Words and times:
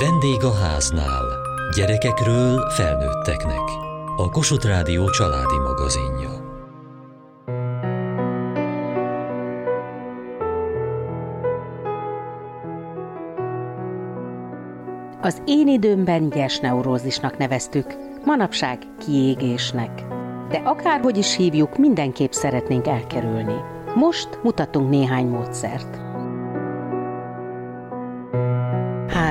Vendég 0.00 0.44
a 0.44 0.54
háznál. 0.54 1.24
Gyerekekről 1.76 2.70
felnőtteknek. 2.70 3.62
A 4.16 4.30
Kossuth 4.30 4.66
Rádió 4.66 5.10
családi 5.10 5.58
magazinja. 5.58 6.30
Az 15.20 15.42
én 15.46 15.68
időmben 15.68 16.32
nyers 16.34 16.58
neurózisnak 16.58 17.36
neveztük, 17.36 17.94
manapság 18.24 18.78
kiégésnek. 18.98 20.04
De 20.48 20.58
akárhogy 20.64 21.16
is 21.16 21.36
hívjuk, 21.36 21.78
mindenképp 21.78 22.32
szeretnénk 22.32 22.86
elkerülni. 22.86 23.56
Most 23.94 24.28
mutatunk 24.42 24.90
néhány 24.90 25.26
módszert. 25.26 26.07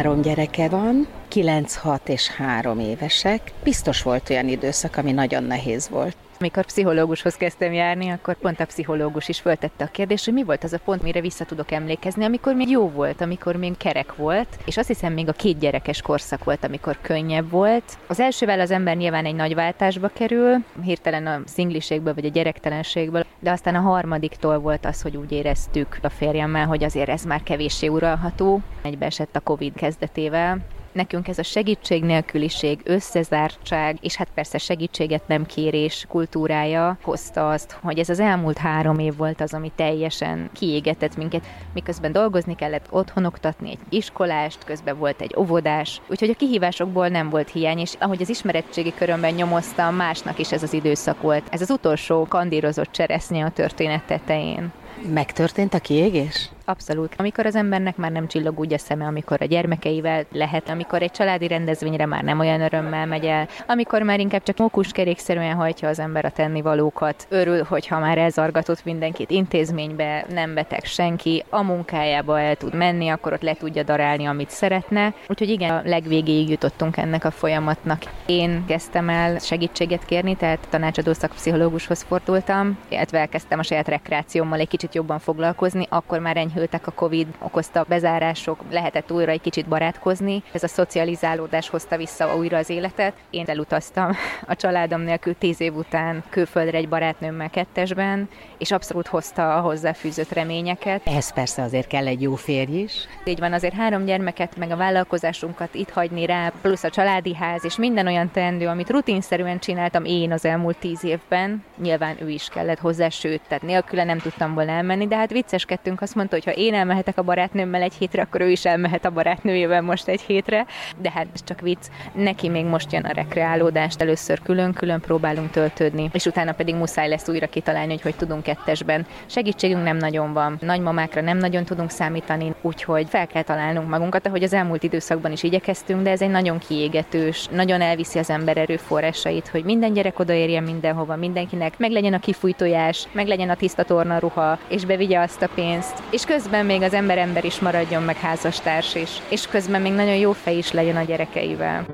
Három 0.07 0.21
gyereke 0.21 0.69
van, 0.69 1.07
9, 1.27 1.75
6 1.75 2.09
és 2.09 2.27
3 2.27 2.79
évesek. 2.79 3.51
Biztos 3.63 4.01
volt 4.01 4.29
olyan 4.29 4.47
időszak, 4.47 4.97
ami 4.97 5.11
nagyon 5.11 5.43
nehéz 5.43 5.89
volt. 5.89 6.15
Amikor 6.39 6.65
pszichológushoz 6.65 7.35
kezdtem 7.35 7.73
járni, 7.73 8.09
akkor 8.09 8.35
pont 8.35 8.59
a 8.59 8.65
pszichológus 8.65 9.27
is 9.27 9.39
föltette 9.39 9.83
a 9.83 9.87
kérdést, 9.87 10.25
hogy 10.25 10.33
mi 10.33 10.43
volt 10.43 10.63
az 10.63 10.73
a 10.73 10.79
pont, 10.85 11.01
mire 11.01 11.21
vissza 11.21 11.45
tudok 11.45 11.71
emlékezni, 11.71 12.25
amikor 12.25 12.55
még 12.55 12.69
jó 12.69 12.89
volt, 12.89 13.21
amikor 13.21 13.55
még 13.55 13.77
kerek 13.77 14.15
volt, 14.15 14.47
és 14.65 14.77
azt 14.77 14.87
hiszem 14.87 15.13
még 15.13 15.27
a 15.27 15.31
két 15.31 15.59
gyerekes 15.59 16.01
korszak 16.01 16.43
volt, 16.43 16.63
amikor 16.63 16.97
könnyebb 17.01 17.49
volt. 17.49 17.83
Az 18.07 18.19
elsővel 18.19 18.59
az 18.59 18.71
ember 18.71 18.95
nyilván 18.95 19.25
egy 19.25 19.35
nagy 19.35 19.55
váltásba 19.55 20.07
kerül, 20.07 20.55
hirtelen 20.83 21.27
a 21.27 21.41
szingliségből 21.45 22.13
vagy 22.13 22.25
a 22.25 22.29
gyerektelenségből, 22.29 23.25
de 23.39 23.51
aztán 23.51 23.75
a 23.75 23.79
harmadiktól 23.79 24.59
volt 24.59 24.85
az, 24.85 25.01
hogy 25.01 25.17
úgy 25.17 25.31
éreztük 25.31 25.97
a 26.01 26.09
férjemmel, 26.09 26.65
hogy 26.65 26.83
azért 26.83 27.09
ez 27.09 27.23
már 27.23 27.43
kevéssé 27.43 27.87
uralható. 27.87 28.61
Egybeesett 28.81 29.35
a 29.35 29.39
Covid 29.39 29.73
kezdetével, 29.73 30.59
Nekünk 30.97 31.27
ez 31.27 31.37
a 31.37 31.43
segítség 31.43 32.03
nélküliség, 32.03 32.79
összezártság, 32.83 33.97
és 34.01 34.15
hát 34.15 34.27
persze 34.33 34.57
segítséget 34.57 35.27
nem 35.27 35.45
kérés 35.45 36.05
kultúrája 36.09 36.97
hozta 37.01 37.49
azt, 37.49 37.77
hogy 37.81 37.99
ez 37.99 38.09
az 38.09 38.19
elmúlt 38.19 38.57
három 38.57 38.99
év 38.99 39.15
volt 39.17 39.41
az, 39.41 39.53
ami 39.53 39.71
teljesen 39.75 40.49
kiégetett 40.53 41.17
minket, 41.17 41.45
miközben 41.73 42.11
dolgozni 42.11 42.55
kellett 42.55 42.87
otthonoktatni 42.89 43.69
egy 43.69 43.79
iskolást, 43.89 44.63
közben 44.63 44.97
volt 44.97 45.21
egy 45.21 45.35
óvodás, 45.37 46.01
úgyhogy 46.07 46.29
a 46.29 46.35
kihívásokból 46.35 47.07
nem 47.07 47.29
volt 47.29 47.51
hiány, 47.51 47.79
és 47.79 47.93
ahogy 47.99 48.21
az 48.21 48.29
ismerettségi 48.29 48.93
körömben 48.93 49.33
nyomoztam, 49.33 49.95
másnak 49.95 50.39
is 50.39 50.51
ez 50.51 50.63
az 50.63 50.73
időszak 50.73 51.21
volt. 51.21 51.47
Ez 51.49 51.61
az 51.61 51.69
utolsó 51.69 52.25
kandírozott 52.29 52.91
cseresznye 52.91 53.45
a 53.45 53.51
történet 53.51 54.03
tetején. 54.03 54.71
Megtörtént 55.13 55.73
a 55.73 55.79
kiégés? 55.79 56.49
Abszolút. 56.69 57.13
Amikor 57.17 57.45
az 57.45 57.55
embernek 57.55 57.97
már 57.97 58.11
nem 58.11 58.27
csillog 58.27 58.59
úgy 58.59 58.73
a 58.73 58.77
szeme, 58.77 59.05
amikor 59.05 59.41
a 59.41 59.45
gyermekeivel 59.45 60.25
lehet, 60.31 60.69
amikor 60.69 61.01
egy 61.01 61.11
családi 61.11 61.47
rendezvényre 61.47 62.05
már 62.05 62.23
nem 62.23 62.39
olyan 62.39 62.61
örömmel 62.61 63.05
megy 63.05 63.25
el, 63.25 63.47
amikor 63.67 64.01
már 64.01 64.19
inkább 64.19 64.43
csak 64.43 64.57
mókuskerékszerűen 64.57 65.55
hajtja 65.55 65.89
az 65.89 65.99
ember 65.99 66.25
a 66.25 66.29
tennivalókat, 66.29 67.27
örül, 67.29 67.63
hogyha 67.63 67.99
már 67.99 68.17
elzargatott 68.17 68.83
mindenkit 68.83 69.29
intézménybe, 69.29 70.25
nem 70.29 70.53
beteg 70.53 70.83
senki, 70.83 71.43
a 71.49 71.61
munkájába 71.61 72.39
el 72.39 72.55
tud 72.55 72.73
menni, 72.75 73.09
akkor 73.09 73.33
ott 73.33 73.41
le 73.41 73.53
tudja 73.53 73.83
darálni, 73.83 74.25
amit 74.25 74.49
szeretne. 74.49 75.13
Úgyhogy 75.27 75.49
igen, 75.49 75.75
a 75.75 75.81
legvégéig 75.85 76.49
jutottunk 76.49 76.97
ennek 76.97 77.25
a 77.25 77.31
folyamatnak. 77.31 78.01
Én 78.25 78.63
kezdtem 78.65 79.09
el 79.09 79.39
segítséget 79.39 80.05
kérni, 80.05 80.35
tehát 80.35 80.67
tanácsadó 80.69 81.13
szakpszichológushoz 81.13 82.01
fordultam, 82.01 82.77
illetve 82.89 83.19
elkezdtem 83.19 83.59
a 83.59 83.63
saját 83.63 83.87
rekreációmmal 83.87 84.59
egy 84.59 84.67
kicsit 84.67 84.86
jobban 84.93 85.19
foglalkozni, 85.19 85.85
akkor 85.89 86.19
már 86.19 86.37
enyhültek 86.37 86.87
a 86.87 86.91
Covid 86.91 87.27
okozta 87.39 87.85
bezárások, 87.87 88.59
lehetett 88.69 89.11
újra 89.11 89.31
egy 89.31 89.41
kicsit 89.41 89.67
barátkozni. 89.67 90.43
Ez 90.51 90.63
a 90.63 90.67
szocializálódás 90.67 91.69
hozta 91.69 91.97
vissza 91.97 92.35
újra 92.35 92.57
az 92.57 92.69
életet. 92.69 93.13
Én 93.29 93.45
elutaztam 93.47 94.11
a 94.47 94.55
családom 94.55 95.01
nélkül 95.01 95.37
tíz 95.37 95.61
év 95.61 95.75
után 95.75 96.23
külföldre 96.29 96.77
egy 96.77 96.89
barátnőmmel 96.89 97.49
kettesben, 97.49 98.29
és 98.57 98.71
abszolút 98.71 99.07
hozta 99.07 99.55
a 99.55 99.59
hozzáfűzött 99.59 100.31
reményeket. 100.31 101.01
Ez 101.03 101.33
persze 101.33 101.61
azért 101.61 101.87
kell 101.87 102.07
egy 102.07 102.21
jó 102.21 102.35
férj 102.35 102.77
is. 102.77 102.93
Így 103.25 103.39
van, 103.39 103.53
azért 103.53 103.73
három 103.73 104.05
gyermeket, 104.05 104.57
meg 104.57 104.71
a 104.71 104.75
vállalkozásunkat 104.75 105.75
itt 105.75 105.89
hagyni 105.89 106.25
rá, 106.25 106.51
plusz 106.61 106.83
a 106.83 106.89
családi 106.89 107.35
ház, 107.35 107.65
és 107.65 107.77
minden 107.77 108.07
olyan 108.07 108.31
teendő, 108.31 108.67
amit 108.67 108.89
rutinszerűen 108.89 109.59
csináltam 109.59 110.05
én 110.05 110.31
az 110.31 110.45
elmúlt 110.45 110.77
tíz 110.77 111.03
évben, 111.03 111.63
nyilván 111.81 112.15
ő 112.21 112.29
is 112.29 112.49
kellett 112.49 112.79
hozzá, 112.79 113.09
sőt, 113.09 113.41
tehát 113.47 113.63
nélküle 113.63 114.03
nem 114.03 114.17
tudtam 114.17 114.53
volna 114.53 114.71
elmenni, 114.77 115.07
de 115.07 115.15
hát 115.15 115.31
vicceskedtünk, 115.31 116.01
azt 116.01 116.15
mondta, 116.15 116.35
hogy 116.35 116.45
ha 116.45 116.51
én 116.51 116.73
elmehetek 116.73 117.17
a 117.17 117.23
barátnőmmel 117.23 117.81
egy 117.81 117.93
hétre, 117.93 118.21
akkor 118.21 118.41
ő 118.41 118.49
is 118.49 118.65
elmehet 118.65 119.05
a 119.05 119.09
barátnőjével 119.09 119.81
most 119.81 120.07
egy 120.07 120.21
hétre, 120.21 120.65
de 120.97 121.11
hát 121.11 121.27
ez 121.33 121.43
csak 121.43 121.61
vicc. 121.61 121.85
Neki 122.13 122.49
még 122.49 122.65
most 122.65 122.91
jön 122.91 123.03
a 123.03 123.13
rekreálódást, 123.13 124.01
először 124.01 124.41
külön-külön 124.41 124.99
próbálunk 124.99 125.49
töltődni, 125.49 126.09
és 126.13 126.25
utána 126.25 126.51
pedig 126.51 126.75
muszáj 126.75 127.09
lesz 127.09 127.29
újra 127.29 127.47
kitalálni, 127.47 127.91
hogy 127.91 128.01
hogy 128.01 128.15
tudunk 128.15 128.43
kettesben. 128.43 129.05
Segítségünk 129.25 129.83
nem 129.83 129.97
nagyon 129.97 130.33
van, 130.33 130.57
nagymamákra 130.61 131.21
nem 131.21 131.37
nagyon 131.37 131.63
tudunk 131.63 131.89
számítani, 131.89 132.53
úgyhogy 132.61 133.07
fel 133.09 133.27
kell 133.27 133.43
találnunk 133.43 133.89
magunkat, 133.89 134.27
ahogy 134.27 134.43
az 134.43 134.53
elmúlt 134.53 134.83
időszakban 134.83 135.31
is 135.31 135.43
igyekeztünk, 135.43 136.01
de 136.01 136.09
ez 136.09 136.21
egy 136.21 136.29
nagyon 136.29 136.57
kiégetős, 136.57 137.47
nagyon 137.47 137.81
elviszi 137.81 138.19
az 138.19 138.29
ember 138.29 138.57
erőforrásait, 138.57 139.47
hogy 139.47 139.63
minden 139.63 139.93
gyerek 139.93 140.19
odaérjen 140.19 140.63
mindenhova, 140.63 141.15
mindenkinek 141.15 141.77
meg 141.77 141.91
legyen 141.91 142.13
a 142.13 142.19
kifújtójás, 142.19 143.07
meg 143.11 143.27
legyen 143.27 143.49
a 143.49 143.55
tiszta 143.55 143.83
tornaruha, 143.83 144.56
és 144.67 144.85
bevigye 144.85 145.19
azt 145.19 145.41
a 145.41 145.49
pénzt, 145.55 146.03
és 146.09 146.23
közben 146.23 146.65
még 146.65 146.81
az 146.81 146.93
ember 146.93 147.17
ember 147.17 147.45
is 147.45 147.59
maradjon, 147.59 148.03
meg 148.03 148.15
házastárs 148.15 148.95
is, 148.95 149.09
és 149.29 149.47
közben 149.47 149.81
még 149.81 149.93
nagyon 149.93 150.15
jó 150.15 150.31
fej 150.31 150.57
is 150.57 150.71
legyen 150.71 150.95
a 150.95 151.03
gyerekeivel. 151.03 151.85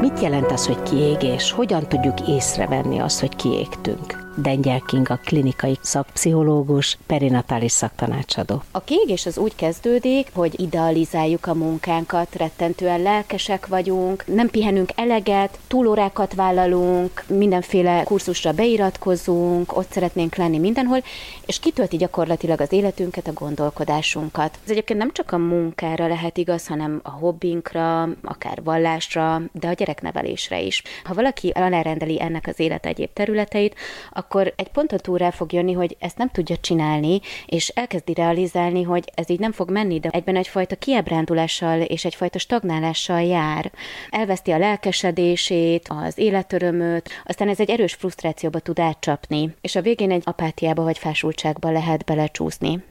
Mit 0.00 0.20
jelent 0.20 0.50
az, 0.50 0.66
hogy 0.66 0.82
kiégés? 0.82 1.50
Hogyan 1.50 1.88
tudjuk 1.88 2.28
észrevenni 2.28 2.98
azt, 2.98 3.20
hogy 3.20 3.36
kiégtünk? 3.36 4.25
Dengyel 4.38 4.82
a 5.04 5.16
klinikai 5.24 5.78
szakpszichológus, 5.80 6.98
perinatális 7.06 7.72
szaktanácsadó. 7.72 8.62
A 8.70 8.80
kiégés 8.80 9.26
az 9.26 9.38
úgy 9.38 9.54
kezdődik, 9.54 10.30
hogy 10.34 10.60
idealizáljuk 10.60 11.46
a 11.46 11.54
munkánkat, 11.54 12.34
rettentően 12.34 13.02
lelkesek 13.02 13.66
vagyunk, 13.66 14.26
nem 14.26 14.50
pihenünk 14.50 14.90
eleget, 14.94 15.58
túlórákat 15.66 16.34
vállalunk, 16.34 17.24
mindenféle 17.28 18.02
kurzusra 18.02 18.52
beiratkozunk, 18.52 19.76
ott 19.76 19.90
szeretnénk 19.90 20.34
lenni 20.34 20.58
mindenhol, 20.58 21.02
és 21.46 21.58
kitölti 21.58 21.96
gyakorlatilag 21.96 22.60
az 22.60 22.72
életünket, 22.72 23.26
a 23.26 23.32
gondolkodásunkat. 23.32 24.58
Ez 24.64 24.70
egyébként 24.70 24.98
nem 24.98 25.12
csak 25.12 25.32
a 25.32 25.38
munkára 25.38 26.06
lehet 26.06 26.38
igaz, 26.38 26.66
hanem 26.66 27.00
a 27.02 27.10
hobbinkra, 27.10 28.08
akár 28.22 28.62
vallásra, 28.62 29.42
de 29.52 29.68
a 29.68 29.72
gyereknevelésre 29.72 30.60
is. 30.60 30.82
Ha 31.04 31.14
valaki 31.14 31.48
alárendeli 31.54 32.22
ennek 32.22 32.46
az 32.46 32.60
élet 32.60 32.86
egyéb 32.86 33.10
területeit, 33.12 33.74
akkor 34.12 34.24
egy 34.56 34.68
ponton 34.68 34.98
túl 34.98 35.18
rá 35.18 35.30
fog 35.30 35.52
jönni, 35.52 35.72
hogy 35.72 35.96
ezt 35.98 36.18
nem 36.18 36.28
tudja 36.28 36.56
csinálni, 36.56 37.20
és 37.46 37.68
elkezdi 37.68 38.14
realizálni, 38.14 38.82
hogy 38.82 39.12
ez 39.14 39.30
így 39.30 39.38
nem 39.38 39.52
fog 39.52 39.70
menni, 39.70 40.00
de 40.00 40.08
egyben 40.08 40.36
egyfajta 40.36 40.76
kiábrándulással 40.76 41.80
és 41.80 42.04
egyfajta 42.04 42.38
stagnálással 42.38 43.22
jár. 43.22 43.72
Elveszti 44.10 44.50
a 44.50 44.58
lelkesedését, 44.58 45.88
az 45.88 46.18
életörömöt, 46.18 47.10
aztán 47.24 47.48
ez 47.48 47.60
egy 47.60 47.70
erős 47.70 47.94
frusztrációba 47.94 48.58
tud 48.58 48.78
átcsapni, 48.78 49.54
és 49.60 49.76
a 49.76 49.82
végén 49.82 50.10
egy 50.10 50.22
apátiába 50.24 50.82
vagy 50.82 50.98
fásultságba 50.98 51.70
lehet 51.70 52.04
belecsúszni. 52.04 52.82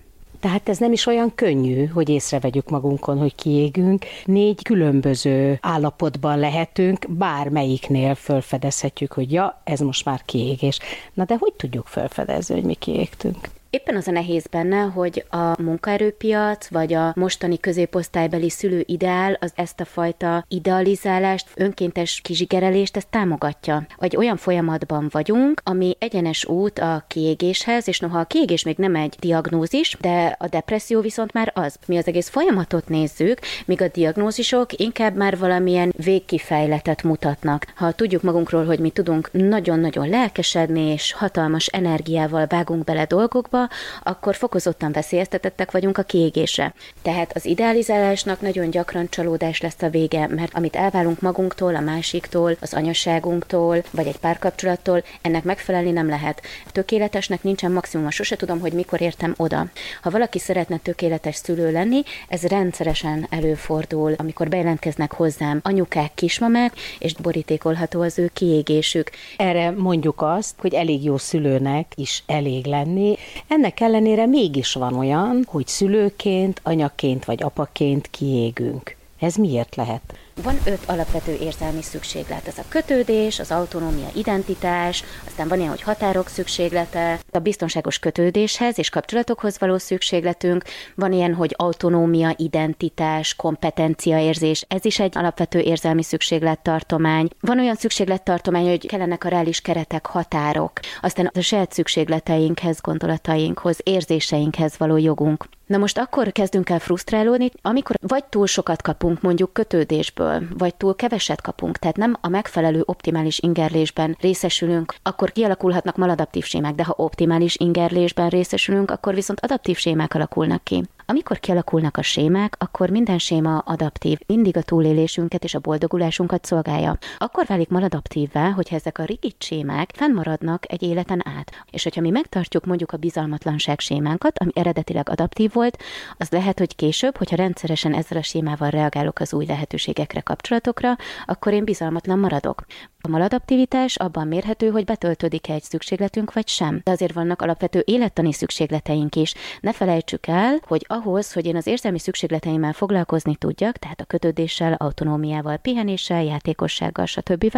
Tehát 0.46 0.70
ez 0.70 0.78
nem 0.78 0.92
is 0.92 1.06
olyan 1.06 1.36
könnyű, 1.36 1.86
hogy 1.86 2.10
észrevegyük 2.10 2.70
magunkon, 2.70 3.18
hogy 3.18 3.36
kiégünk. 3.36 4.06
Négy 4.26 4.64
különböző 4.64 5.58
állapotban 5.62 6.40
lehetünk, 6.40 7.06
bármelyiknél 7.10 8.16
felfedezhetjük, 8.16 9.14
hogy 9.14 9.32
ja, 9.32 9.62
ez 9.64 9.80
most 9.80 10.06
már 10.06 10.22
kiégés. 10.26 10.80
Na 11.14 11.26
de 11.26 11.36
hogy 11.40 11.54
tudjuk 11.54 11.88
felfedezni, 11.88 12.56
hogy 12.56 12.64
mi 12.64 12.74
kiégtünk? 12.74 13.50
Éppen 13.76 13.96
az 13.96 14.08
a 14.08 14.12
nehéz 14.12 14.48
benne, 14.48 14.82
hogy 14.82 15.26
a 15.30 15.62
munkaerőpiac 15.62 16.68
vagy 16.68 16.94
a 16.94 17.14
mostani 17.16 17.60
középosztálybeli 17.60 18.50
szülő 18.50 18.84
ideál 18.86 19.38
az 19.42 19.52
ezt 19.56 19.80
a 19.80 19.86
fajta 19.86 20.46
idealizálást, 20.48 21.48
önkéntes 21.56 22.22
kizsigerelést, 22.22 22.98
ezt 22.98 23.10
támogatja. 23.10 23.86
Vagy 23.98 24.16
olyan 24.16 24.38
folyamatban 24.38 25.08
vagyunk, 25.12 25.62
ami 25.64 25.96
egyenes 26.00 26.46
út 26.46 26.80
a 26.80 27.04
kiégéshez, 27.08 27.88
és 27.88 28.00
noha 28.00 28.20
a 28.20 28.24
kiégés 28.24 28.64
még 28.64 28.78
nem 28.78 28.96
egy 28.96 29.16
diagnózis, 29.20 29.98
de 30.02 30.36
a 30.40 30.48
depresszió 30.48 31.02
viszont 31.02 31.34
már 31.34 31.52
az. 31.56 31.76
Mi 31.88 31.98
az 31.98 32.08
egész 32.08 32.30
folyamatot 32.30 32.90
nézzük, 32.90 33.40
míg 33.66 33.82
a 33.82 33.88
diagnózisok 33.88 34.74
inkább 34.74 35.16
már 35.16 35.38
valamilyen 35.38 35.94
végkifejletet 36.04 37.04
mutatnak. 37.04 37.66
Ha 37.76 37.92
tudjuk 37.92 38.22
magunkról, 38.22 38.66
hogy 38.66 38.80
mi 38.80 38.90
tudunk 38.90 39.30
nagyon-nagyon 39.32 40.10
lelkesedni, 40.10 40.82
és 40.82 41.14
hatalmas 41.14 41.68
energiával 41.68 42.46
vágunk 42.48 42.84
bele 42.84 43.06
dolgokba, 43.06 43.64
akkor 44.04 44.36
fokozottan 44.36 44.92
veszélyeztetettek 44.92 45.72
vagyunk 45.72 45.98
a 45.98 46.04
kiégésre. 46.04 46.74
Tehát 47.02 47.32
az 47.36 47.46
idealizálásnak 47.46 48.42
nagyon 48.42 48.70
gyakran 48.70 49.10
csalódás 49.10 49.62
lesz 49.62 49.82
a 49.82 49.90
vége, 49.90 50.28
mert 50.28 50.54
amit 50.54 50.76
elválunk 50.76 51.22
magunktól, 51.22 51.76
a 51.76 51.80
másiktól, 51.80 52.58
az 52.62 52.74
anyaságunktól, 52.74 53.84
vagy 53.92 54.08
egy 54.08 54.18
párkapcsolattól, 54.18 55.04
ennek 55.22 55.44
megfelelni 55.44 55.92
nem 55.92 56.10
lehet. 56.10 56.42
Tökéletesnek 56.72 57.44
nincsen 57.44 57.72
maximum, 57.72 58.10
sose 58.10 58.36
tudom, 58.36 58.60
hogy 58.60 58.74
mikor 58.74 59.02
értem 59.02 59.34
oda. 59.38 59.66
Ha 60.02 60.10
valaki 60.10 60.40
szeretne 60.40 60.78
tökéletes 60.78 61.36
szülő 61.36 61.72
lenni, 61.72 62.04
ez 62.28 62.44
rendszeresen 62.44 63.28
előfordul, 63.30 64.14
amikor 64.18 64.50
bejelentkeznek 64.50 65.14
hozzám 65.14 65.60
anyukák, 65.64 66.12
kismamák, 66.14 66.74
és 67.00 67.14
borítékolható 67.14 68.02
az 68.02 68.20
ő 68.20 68.30
kiégésük. 68.34 69.10
Erre 69.38 69.72
mondjuk 69.72 70.22
azt, 70.22 70.56
hogy 70.58 70.74
elég 70.74 71.04
jó 71.04 71.18
szülőnek 71.18 71.92
is 71.96 72.24
elég 72.26 72.66
lenni. 72.66 73.18
Ennek 73.56 73.80
ellenére 73.80 74.26
mégis 74.26 74.74
van 74.74 74.94
olyan, 74.94 75.46
hogy 75.48 75.68
szülőként, 75.68 76.60
anyaként 76.64 77.26
vagy 77.26 77.44
apaként 77.44 78.10
kiégünk. 78.10 78.96
Ez 79.20 79.36
miért 79.36 79.76
lehet? 79.76 80.02
Van 80.44 80.58
öt 80.66 80.84
alapvető 80.86 81.38
érzelmi 81.40 81.82
szükséglet. 81.82 82.48
Ez 82.48 82.58
a 82.58 82.64
kötődés, 82.70 83.40
az 83.40 83.52
autonómia, 83.52 84.08
identitás, 84.16 85.04
aztán 85.26 85.48
van 85.48 85.58
ilyen, 85.58 85.70
hogy 85.70 85.82
határok 85.82 86.28
szükséglete, 86.28 87.20
a 87.32 87.40
biztonságos 87.40 88.00
kötődéshez 88.00 88.78
és 88.78 88.90
kapcsolatokhoz 88.90 89.60
való 89.60 89.78
szükségletünk, 89.78 90.64
van 90.96 91.14
ilyen, 91.14 91.34
hogy 91.34 91.54
autonómia, 91.58 92.34
identitás, 92.38 93.36
kompetenciaérzés, 93.36 94.66
ez 94.68 94.86
is 94.86 95.00
egy 95.00 95.18
alapvető 95.18 95.60
érzelmi 95.60 96.04
szükséglettartomány. 96.04 97.30
Van 97.40 97.60
olyan 97.60 97.76
szükséglettartomány, 97.76 98.68
hogy 98.68 98.88
kellenek 98.88 99.24
a 99.24 99.30
reális 99.30 99.62
keretek, 99.62 100.06
határok, 100.06 100.72
aztán 101.02 101.32
a 101.34 101.42
saját 101.42 101.74
szükségleteinkhez, 101.74 102.82
gondolatainkhoz, 102.82 103.78
érzéseinkhez 103.84 104.78
való 104.78 104.98
jogunk. 104.98 105.46
Na 105.66 105.78
most 105.78 105.98
akkor 105.98 106.32
kezdünk 106.32 106.70
el 106.70 106.80
frusztrálódni, 106.80 107.52
amikor 107.62 107.96
vagy 108.02 108.24
túl 108.26 108.48
sokat 108.48 108.82
kapunk 108.82 109.22
mondjuk 109.22 109.54
kötődésből, 109.54 110.25
vagy 110.58 110.76
túl 110.76 110.96
keveset 110.96 111.42
kapunk, 111.42 111.78
tehát 111.78 111.98
nem 111.98 112.16
a 112.22 112.28
megfelelő 112.28 112.84
optimális 112.86 113.40
ingerlésben 113.40 114.18
részesülünk, 114.20 114.96
akkor 115.04 115.32
kialakulhatnak 115.32 115.98
maladaptív 115.98 116.44
sémák, 116.44 116.76
de 116.76 116.84
ha 116.84 116.94
optimális 116.98 117.56
ingerlésben 117.56 118.30
részesülünk, 118.30 118.92
akkor 118.92 119.14
viszont 119.14 119.40
adaptív 119.40 119.78
sémák 119.78 120.14
alakulnak 120.14 120.64
ki. 120.64 120.84
Amikor 121.08 121.40
kialakulnak 121.40 121.98
a 121.98 122.02
sémák, 122.02 122.56
akkor 122.58 122.90
minden 122.90 123.18
séma 123.18 123.58
adaptív, 123.58 124.20
mindig 124.28 124.58
a 124.58 124.62
túlélésünket 124.62 125.44
és 125.44 125.54
a 125.54 125.60
boldogulásunkat 125.60 126.46
szolgálja. 126.46 126.98
Akkor 127.18 127.46
válik 127.46 127.70
maladaptívvá, 127.70 128.50
hogyha 128.50 128.76
ezek 128.76 128.98
a 128.98 129.04
rigid 129.04 129.36
sémák 129.38 129.90
fennmaradnak 129.94 130.72
egy 130.72 130.84
életen 130.84 131.28
át. 131.28 131.52
És 131.72 131.84
hogyha 131.84 132.02
mi 132.02 132.10
megtartjuk 132.10 132.66
mondjuk 132.66 132.92
a 132.92 132.98
bizalmatlanság 132.98 133.80
sémánkat, 133.80 134.40
ami 134.40 134.52
eredetileg 134.54 135.10
adaptív 135.10 135.54
volt, 135.54 135.78
az 136.18 136.30
lehet, 136.30 136.60
hogy 136.60 136.76
később, 136.76 137.18
hogyha 137.18 137.36
rendszeresen 137.36 137.94
ezzel 137.94 138.18
a 138.18 138.24
sémával 138.24 138.70
reagálok 138.70 139.20
az 139.20 139.34
új 139.34 139.46
lehetőségekre, 139.46 140.22
kapcsolatokra, 140.22 140.96
akkor 141.26 141.54
én 141.54 141.64
bizalmatlan 141.64 142.20
maradok. 142.20 142.66
A 143.06 143.08
maladaptivitás 143.08 143.96
abban 143.96 144.28
mérhető, 144.28 144.70
hogy 144.70 144.86
betöltődik-e 144.86 145.54
egy 145.54 145.64
szükségletünk 145.64 146.34
vagy 146.34 146.48
sem. 146.48 146.82
De 146.84 146.92
azért 146.92 147.14
vannak 147.14 147.42
alapvető 147.42 147.84
élettani 147.86 148.34
szükségleteink 148.34 149.16
is. 149.16 149.34
Ne 149.62 149.74
felejtsük 149.74 150.28
el, 150.28 150.60
hogy 150.68 150.86
ahhoz, 150.88 151.34
hogy 151.34 151.46
én 151.46 151.56
az 151.56 151.68
érzelmi 151.68 152.00
szükségleteimmel 152.00 152.74
foglalkozni 152.74 153.36
tudjak, 153.36 153.78
tehát 153.78 154.02
a 154.02 154.06
kötődéssel, 154.06 154.74
autonómiával, 154.74 155.58
pihenéssel, 155.58 156.24
játékossággal, 156.24 157.06
stb., 157.06 157.58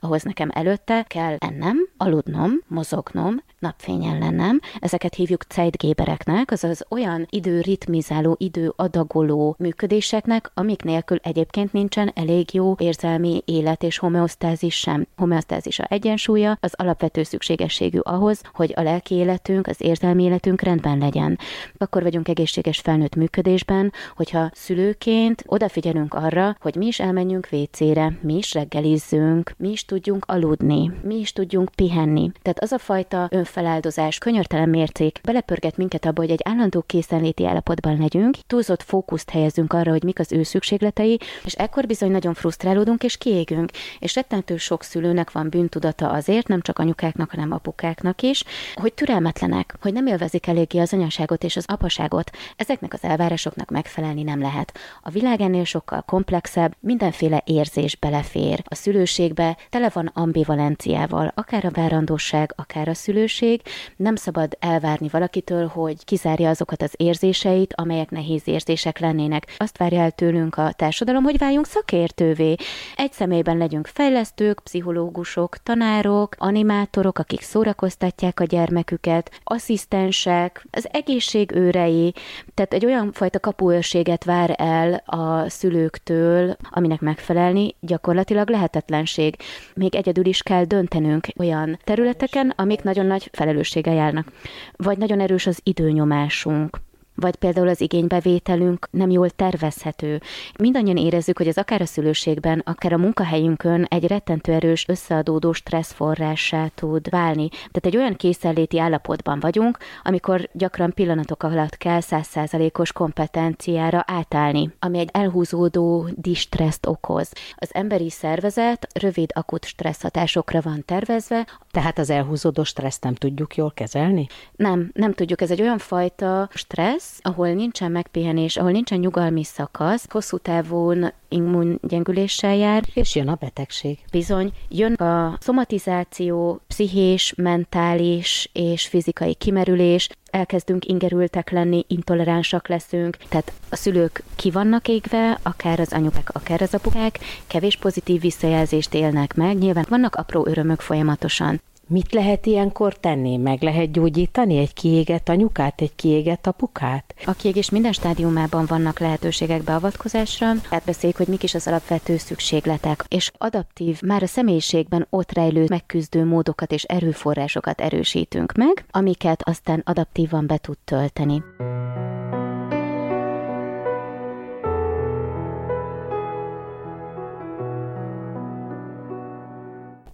ahhoz 0.00 0.22
nekem 0.22 0.50
előtte 0.52 1.04
kell 1.08 1.36
ennem, 1.38 1.88
aludnom, 1.96 2.50
mozognom, 2.66 3.42
napfényen 3.58 4.18
lennem. 4.18 4.60
Ezeket 4.78 5.14
hívjuk 5.14 5.44
zeitgebereknek, 5.54 6.50
azaz 6.50 6.84
olyan 6.88 7.26
időritmizáló, 7.30 8.36
időadagoló 8.38 9.56
működéseknek, 9.58 10.50
amik 10.54 10.82
nélkül 10.82 11.18
egyébként 11.22 11.72
nincsen 11.72 12.10
elég 12.14 12.54
jó 12.54 12.74
érzelmi 12.78 13.42
élet 13.44 13.82
és 13.82 13.98
homeosztázis 13.98 14.74
sem. 14.88 15.06
A 15.16 15.84
egyensúlya, 15.88 16.58
az 16.60 16.72
alapvető 16.76 17.22
szükségességű 17.22 17.98
ahhoz, 17.98 18.40
hogy 18.52 18.72
a 18.76 18.82
lelki 18.82 19.14
életünk, 19.14 19.66
az 19.66 19.76
érzelmi 19.78 20.22
életünk 20.22 20.60
rendben 20.60 20.98
legyen. 20.98 21.38
Akkor 21.78 22.02
vagyunk 22.02 22.28
egészséges 22.28 22.78
felnőtt 22.78 23.14
működésben, 23.14 23.92
hogyha 24.16 24.50
szülőként 24.54 25.44
odafigyelünk 25.46 26.14
arra, 26.14 26.56
hogy 26.60 26.74
mi 26.74 26.86
is 26.86 27.00
elmenjünk 27.00 27.48
vécére, 27.48 28.18
mi 28.20 28.36
is 28.36 28.52
reggelizzünk, 28.54 29.54
mi 29.56 29.70
is 29.70 29.84
tudjunk 29.84 30.24
aludni, 30.28 30.90
mi 31.02 31.14
is 31.14 31.32
tudjunk 31.32 31.70
pihenni. 31.74 32.30
Tehát 32.42 32.62
az 32.62 32.72
a 32.72 32.78
fajta 32.78 33.28
önfeláldozás, 33.30 34.18
könyörtelen 34.18 34.68
mércék 34.68 35.20
belepörget 35.22 35.76
minket 35.76 36.04
abba, 36.04 36.20
hogy 36.20 36.30
egy 36.30 36.42
állandó 36.44 36.82
készenléti 36.86 37.46
állapotban 37.46 37.98
legyünk, 37.98 38.36
túlzott 38.46 38.82
fókuszt 38.82 39.30
helyezünk 39.30 39.72
arra, 39.72 39.90
hogy 39.90 40.02
mik 40.02 40.18
az 40.18 40.32
ő 40.32 40.42
szükségletei, 40.42 41.18
és 41.44 41.52
ekkor 41.52 41.86
bizony 41.86 42.10
nagyon 42.10 42.34
frusztrálódunk 42.34 43.02
és 43.02 43.16
kiégünk. 43.16 43.70
És 43.98 44.14
rettentő 44.14 44.56
sok 44.56 44.77
szülőnek 44.82 45.32
van 45.32 45.48
bűntudata 45.48 46.10
azért, 46.10 46.48
nem 46.48 46.60
csak 46.60 46.78
anyukáknak, 46.78 47.30
hanem 47.30 47.52
apukáknak 47.52 48.22
is, 48.22 48.44
hogy 48.74 48.94
türelmetlenek, 48.94 49.74
hogy 49.80 49.92
nem 49.92 50.06
élvezik 50.06 50.46
eléggé 50.46 50.78
az 50.78 50.92
anyaságot 50.92 51.44
és 51.44 51.56
az 51.56 51.64
apaságot. 51.66 52.30
Ezeknek 52.56 52.92
az 52.92 53.02
elvárásoknak 53.02 53.70
megfelelni 53.70 54.22
nem 54.22 54.40
lehet. 54.40 54.78
A 55.02 55.10
világ 55.10 55.40
ennél 55.40 55.64
sokkal 55.64 56.02
komplexebb, 56.02 56.76
mindenféle 56.80 57.42
érzés 57.46 57.96
belefér. 57.96 58.62
A 58.64 58.74
szülőségbe 58.74 59.56
tele 59.70 59.90
van 59.92 60.10
ambivalenciával, 60.14 61.32
akár 61.34 61.64
a 61.64 61.70
várandóság, 61.70 62.52
akár 62.56 62.88
a 62.88 62.94
szülőség. 62.94 63.62
Nem 63.96 64.16
szabad 64.16 64.56
elvárni 64.60 65.08
valakitől, 65.08 65.66
hogy 65.66 66.04
kizárja 66.04 66.48
azokat 66.48 66.82
az 66.82 66.92
érzéseit, 66.96 67.74
amelyek 67.76 68.10
nehéz 68.10 68.42
érzések 68.44 68.98
lennének. 68.98 69.54
Azt 69.56 69.78
várja 69.78 70.00
el 70.00 70.10
tőlünk 70.10 70.56
a 70.56 70.72
társadalom, 70.72 71.22
hogy 71.22 71.38
váljunk 71.38 71.66
szakértővé. 71.66 72.54
Egy 72.96 73.12
személyben 73.12 73.56
legyünk 73.56 73.86
fejlesztők, 73.86 74.60
pszichológusok, 74.68 75.56
tanárok, 75.56 76.34
animátorok, 76.38 77.18
akik 77.18 77.40
szórakoztatják 77.40 78.40
a 78.40 78.44
gyermeküket, 78.44 79.40
asszisztensek, 79.44 80.66
az 80.70 80.88
egészségőrei, 80.92 82.14
tehát 82.54 82.72
egy 82.72 82.84
olyan 82.84 83.12
fajta 83.12 83.40
kapuőrséget 83.40 84.24
vár 84.24 84.54
el 84.56 85.02
a 85.06 85.48
szülőktől, 85.48 86.56
aminek 86.70 87.00
megfelelni 87.00 87.74
gyakorlatilag 87.80 88.48
lehetetlenség. 88.48 89.36
Még 89.74 89.94
egyedül 89.94 90.26
is 90.26 90.42
kell 90.42 90.64
döntenünk 90.64 91.26
olyan 91.38 91.78
területeken, 91.84 92.52
amik 92.56 92.82
nagyon 92.82 93.06
nagy 93.06 93.28
felelősséggel 93.32 93.94
járnak. 93.94 94.32
Vagy 94.76 94.98
nagyon 94.98 95.20
erős 95.20 95.46
az 95.46 95.60
időnyomásunk 95.62 96.78
vagy 97.20 97.36
például 97.36 97.68
az 97.68 97.80
igénybevételünk 97.80 98.88
nem 98.90 99.10
jól 99.10 99.30
tervezhető. 99.30 100.20
Mindannyian 100.58 100.96
érezzük, 100.96 101.38
hogy 101.38 101.48
ez 101.48 101.56
akár 101.56 101.80
a 101.80 101.86
szülőségben, 101.86 102.62
akár 102.64 102.92
a 102.92 102.98
munkahelyünkön 102.98 103.84
egy 103.84 104.06
rettentő 104.06 104.52
erős 104.52 104.88
összeadódó 104.88 105.52
stressz 105.52 105.92
forrássá 105.92 106.66
tud 106.74 107.10
válni. 107.10 107.48
Tehát 107.48 107.86
egy 107.86 107.96
olyan 107.96 108.16
készenléti 108.16 108.78
állapotban 108.78 109.40
vagyunk, 109.40 109.78
amikor 110.02 110.48
gyakran 110.52 110.92
pillanatok 110.92 111.42
alatt 111.42 111.76
kell 111.76 112.00
százszázalékos 112.00 112.92
kompetenciára 112.92 114.04
átállni, 114.06 114.70
ami 114.78 114.98
egy 114.98 115.10
elhúzódó 115.12 116.08
distresszt 116.14 116.86
okoz. 116.86 117.32
Az 117.56 117.74
emberi 117.74 118.10
szervezet 118.10 118.86
rövid 119.00 119.30
akut 119.34 119.64
stressz 119.64 120.02
hatásokra 120.02 120.60
van 120.60 120.82
tervezve. 120.84 121.46
Tehát 121.78 121.98
az 121.98 122.10
elhúzódó 122.10 122.64
stresszt 122.64 123.02
nem 123.02 123.14
tudjuk 123.14 123.56
jól 123.56 123.72
kezelni? 123.74 124.26
Nem, 124.56 124.90
nem 124.94 125.12
tudjuk. 125.12 125.40
Ez 125.40 125.50
egy 125.50 125.60
olyan 125.60 125.78
fajta 125.78 126.48
stressz, 126.54 127.18
ahol 127.22 127.48
nincsen 127.48 127.90
megpihenés, 127.90 128.56
ahol 128.56 128.70
nincsen 128.70 128.98
nyugalmi 128.98 129.44
szakasz, 129.44 130.06
hosszú 130.10 130.38
távon 130.38 131.12
immungyengüléssel 131.28 132.56
jár. 132.56 132.84
És 132.94 133.14
jön 133.14 133.28
a 133.28 133.34
betegség. 133.34 133.98
Bizony, 134.10 134.52
jön 134.68 134.92
a 134.92 135.36
szomatizáció, 135.40 136.60
pszichés, 136.66 137.34
mentális 137.36 138.50
és 138.52 138.86
fizikai 138.86 139.34
kimerülés, 139.34 140.08
elkezdünk 140.30 140.84
ingerültek 140.84 141.50
lenni, 141.50 141.84
intoleránsak 141.88 142.68
leszünk, 142.68 143.16
tehát 143.28 143.52
a 143.70 143.76
szülők 143.76 144.22
ki 144.36 144.50
vannak 144.50 144.88
égve, 144.88 145.38
akár 145.42 145.80
az 145.80 145.92
anyukák, 145.92 146.28
akár 146.34 146.62
az 146.62 146.74
apukák, 146.74 147.18
kevés 147.46 147.76
pozitív 147.76 148.20
visszajelzést 148.20 148.94
élnek 148.94 149.34
meg, 149.34 149.58
nyilván 149.58 149.86
vannak 149.88 150.14
apró 150.14 150.46
örömök 150.46 150.80
folyamatosan. 150.80 151.60
Mit 151.90 152.12
lehet 152.12 152.46
ilyenkor 152.46 152.94
tenni? 152.94 153.36
Meg 153.36 153.62
lehet 153.62 153.92
gyógyítani 153.92 154.58
egy 154.58 154.72
kiégett 154.72 155.28
anyukát, 155.28 155.80
egy 155.80 155.94
kiégett 155.94 156.46
apukát? 156.46 157.14
A 157.24 157.32
kiégés 157.32 157.70
minden 157.70 157.92
stádiumában 157.92 158.64
vannak 158.66 158.98
lehetőségek 158.98 159.62
beavatkozásra, 159.62 160.52
tehát 160.68 160.84
beszéljük, 160.84 161.18
hogy 161.18 161.26
mik 161.26 161.42
is 161.42 161.54
az 161.54 161.66
alapvető 161.66 162.16
szükségletek, 162.16 163.04
és 163.08 163.30
adaptív, 163.38 164.00
már 164.00 164.22
a 164.22 164.26
személyiségben 164.26 165.06
ott 165.10 165.32
rejlő 165.32 165.64
megküzdő 165.68 166.24
módokat 166.24 166.72
és 166.72 166.82
erőforrásokat 166.82 167.80
erősítünk 167.80 168.52
meg, 168.52 168.84
amiket 168.90 169.42
aztán 169.48 169.82
adaptívan 169.84 170.46
be 170.46 170.56
tud 170.56 170.78
tölteni. 170.84 171.42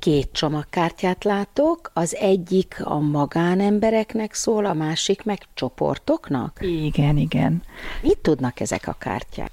Két 0.05 0.29
csomagkártyát 0.33 1.25
látok, 1.25 1.91
az 1.95 2.17
egyik 2.17 2.81
a 2.83 2.99
magánembereknek 2.99 4.35
szól, 4.35 4.65
a 4.65 4.73
másik 4.73 5.25
meg 5.25 5.39
csoportoknak? 5.55 6.59
Igen, 6.61 7.17
igen. 7.17 7.63
Mit 8.03 8.19
tudnak 8.19 8.61
ezek 8.61 8.89
a 8.89 8.97
kártyák? 8.99 9.51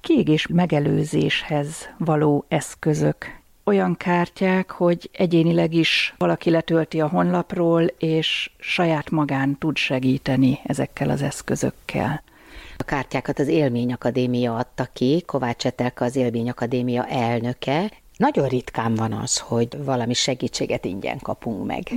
Kiégés 0.00 0.46
megelőzéshez 0.46 1.88
való 1.98 2.44
eszközök 2.48 3.40
olyan 3.64 3.96
kártyák, 3.96 4.70
hogy 4.70 5.10
egyénileg 5.12 5.74
is 5.74 6.14
valaki 6.18 6.50
letölti 6.50 7.00
a 7.00 7.08
honlapról, 7.08 7.82
és 7.98 8.50
saját 8.58 9.10
magán 9.10 9.58
tud 9.58 9.76
segíteni 9.76 10.58
ezekkel 10.64 11.10
az 11.10 11.22
eszközökkel. 11.22 12.22
A 12.76 12.82
kártyákat 12.82 13.38
az 13.38 13.48
Élményakadémia 13.48 14.56
adta 14.56 14.88
ki, 14.92 15.22
Kovács 15.26 15.66
Etelka 15.66 16.04
az 16.04 16.16
Élményakadémia 16.16 17.06
elnöke, 17.06 17.90
nagyon 18.20 18.48
ritkán 18.48 18.94
van 18.94 19.12
az, 19.12 19.38
hogy 19.38 19.84
valami 19.84 20.14
segítséget 20.14 20.84
ingyen 20.84 21.18
kapunk 21.18 21.66
meg. 21.66 21.88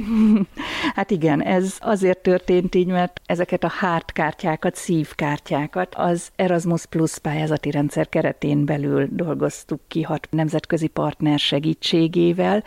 Hát 0.95 1.11
igen, 1.11 1.43
ez 1.43 1.77
azért 1.79 2.17
történt 2.17 2.75
így, 2.75 2.87
mert 2.87 3.21
ezeket 3.25 3.63
a 3.63 3.71
hártkártyákat, 3.79 4.75
szívkártyákat 4.75 5.95
az 5.95 6.29
Erasmus 6.35 6.85
Plus 6.85 7.17
pályázati 7.17 7.71
rendszer 7.71 8.09
keretén 8.09 8.65
belül 8.65 9.07
dolgoztuk 9.11 9.81
ki 9.87 10.01
hat 10.01 10.27
nemzetközi 10.31 10.87
partner 10.87 11.39
segítségével, 11.39 12.63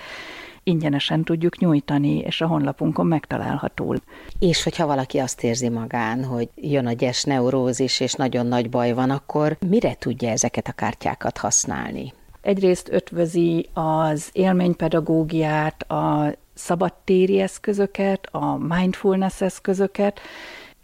ingyenesen 0.63 1.25
tudjuk 1.25 1.59
nyújtani, 1.59 2.19
és 2.19 2.41
a 2.41 2.47
honlapunkon 2.47 3.07
megtalálható. 3.07 3.97
És 4.39 4.63
hogyha 4.63 4.87
valaki 4.87 5.19
azt 5.19 5.45
érzi 5.45 5.69
magán, 5.69 6.25
hogy 6.25 6.49
jön 6.55 6.87
a 6.87 6.93
gyes 6.93 7.25
neurózis, 7.25 8.01
és 8.01 8.13
nagyon 8.13 8.47
nagy 8.47 8.71
baj 8.71 8.93
van, 8.93 9.11
akkor 9.11 9.57
mire 9.69 9.95
tudja 9.99 10.29
ezeket 10.29 10.69
a 10.69 10.73
kártyákat 10.73 11.39
használni? 11.39 12.13
Egyrészt 12.47 12.89
ötvözi 12.93 13.69
az 13.73 14.29
élménypedagógiát, 14.33 15.83
a 15.83 16.35
szabadtéri 16.55 17.41
eszközöket, 17.41 18.29
a 18.31 18.57
mindfulness 18.57 19.41
eszközöket, 19.41 20.21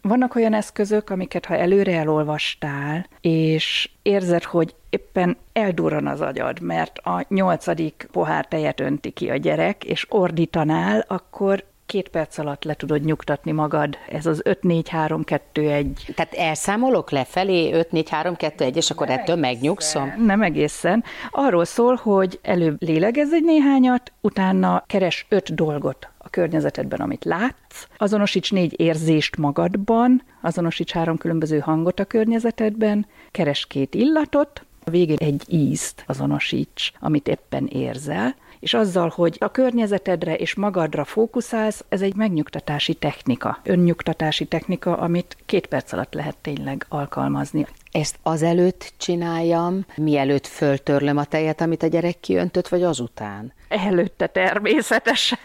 vannak 0.01 0.35
olyan 0.35 0.53
eszközök, 0.53 1.09
amiket 1.09 1.45
ha 1.45 1.55
előre 1.55 1.97
elolvastál, 1.97 3.07
és 3.21 3.89
érzed, 4.01 4.43
hogy 4.43 4.75
éppen 4.89 5.37
eldurran 5.53 6.07
az 6.07 6.21
agyad, 6.21 6.61
mert 6.61 6.97
a 6.97 7.25
nyolcadik 7.29 8.07
pohár 8.11 8.45
tejet 8.45 8.79
önti 8.79 9.11
ki 9.11 9.29
a 9.29 9.35
gyerek, 9.35 9.83
és 9.83 10.05
ordítanál, 10.09 11.05
akkor 11.07 11.63
két 11.85 12.09
perc 12.09 12.37
alatt 12.37 12.63
le 12.63 12.73
tudod 12.73 13.05
nyugtatni 13.05 13.51
magad. 13.51 13.97
Ez 14.09 14.25
az 14.25 14.41
5-4-3-2-1. 14.45 16.13
Tehát 16.15 16.33
elszámolok 16.33 17.11
lefelé 17.11 17.69
5-4-3-2-1, 17.91 18.75
és 18.75 18.89
akkor 18.89 19.07
nem 19.07 19.17
ettől 19.17 19.35
egészen. 19.35 19.39
megnyugszom? 19.39 20.13
Nem 20.25 20.41
egészen. 20.41 21.03
Arról 21.31 21.65
szól, 21.65 21.95
hogy 21.95 22.39
előbb 22.41 22.81
lélegezz 22.81 23.33
egy 23.33 23.43
néhányat, 23.43 24.11
utána 24.21 24.83
keres 24.87 25.25
öt 25.29 25.55
dolgot 25.55 26.09
a 26.17 26.29
környezetedben, 26.29 26.99
amit 26.99 27.25
látsz, 27.25 27.87
azonosíts 27.97 28.51
négy 28.51 28.79
érzést 28.79 29.37
magadban, 29.37 30.23
azonosíts 30.41 30.91
három 30.91 31.17
különböző 31.17 31.59
hangot 31.59 31.99
a 31.99 32.05
környezetedben, 32.05 33.05
keres 33.31 33.65
két 33.65 33.95
illatot, 33.95 34.65
a 34.85 34.89
végén 34.89 35.17
egy 35.19 35.43
ízt 35.47 36.03
azonosíts, 36.07 36.91
amit 36.99 37.27
éppen 37.27 37.67
érzel, 37.67 38.35
és 38.63 38.73
azzal, 38.73 39.11
hogy 39.15 39.37
a 39.39 39.51
környezetedre 39.51 40.35
és 40.35 40.55
magadra 40.55 41.03
fókuszálsz, 41.03 41.85
ez 41.89 42.01
egy 42.01 42.15
megnyugtatási 42.15 42.93
technika, 42.93 43.59
önnyugtatási 43.63 44.45
technika, 44.45 44.97
amit 44.97 45.37
két 45.45 45.67
perc 45.67 45.91
alatt 45.93 46.13
lehet 46.13 46.37
tényleg 46.37 46.85
alkalmazni. 46.89 47.65
Ezt 47.91 48.19
azelőtt 48.21 48.93
csináljam, 48.97 49.85
mielőtt 49.95 50.47
föltörlöm 50.47 51.17
a 51.17 51.23
tejet, 51.23 51.61
amit 51.61 51.83
a 51.83 51.87
gyerek 51.87 52.19
kiöntött, 52.19 52.67
vagy 52.67 52.83
azután? 52.83 53.53
Előtte 53.67 54.27
természetesen. 54.27 55.39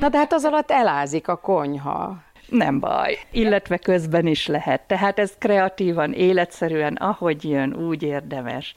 Na 0.00 0.08
de 0.08 0.18
hát 0.18 0.32
az 0.32 0.44
alatt 0.44 0.70
elázik 0.70 1.28
a 1.28 1.36
konyha. 1.36 2.22
Nem 2.48 2.80
baj. 2.80 3.18
Illetve 3.30 3.78
közben 3.78 4.26
is 4.26 4.46
lehet. 4.46 4.80
Tehát 4.80 5.18
ez 5.18 5.32
kreatívan, 5.38 6.12
életszerűen, 6.12 6.94
ahogy 6.94 7.44
jön, 7.44 7.74
úgy 7.74 8.02
érdemes 8.02 8.74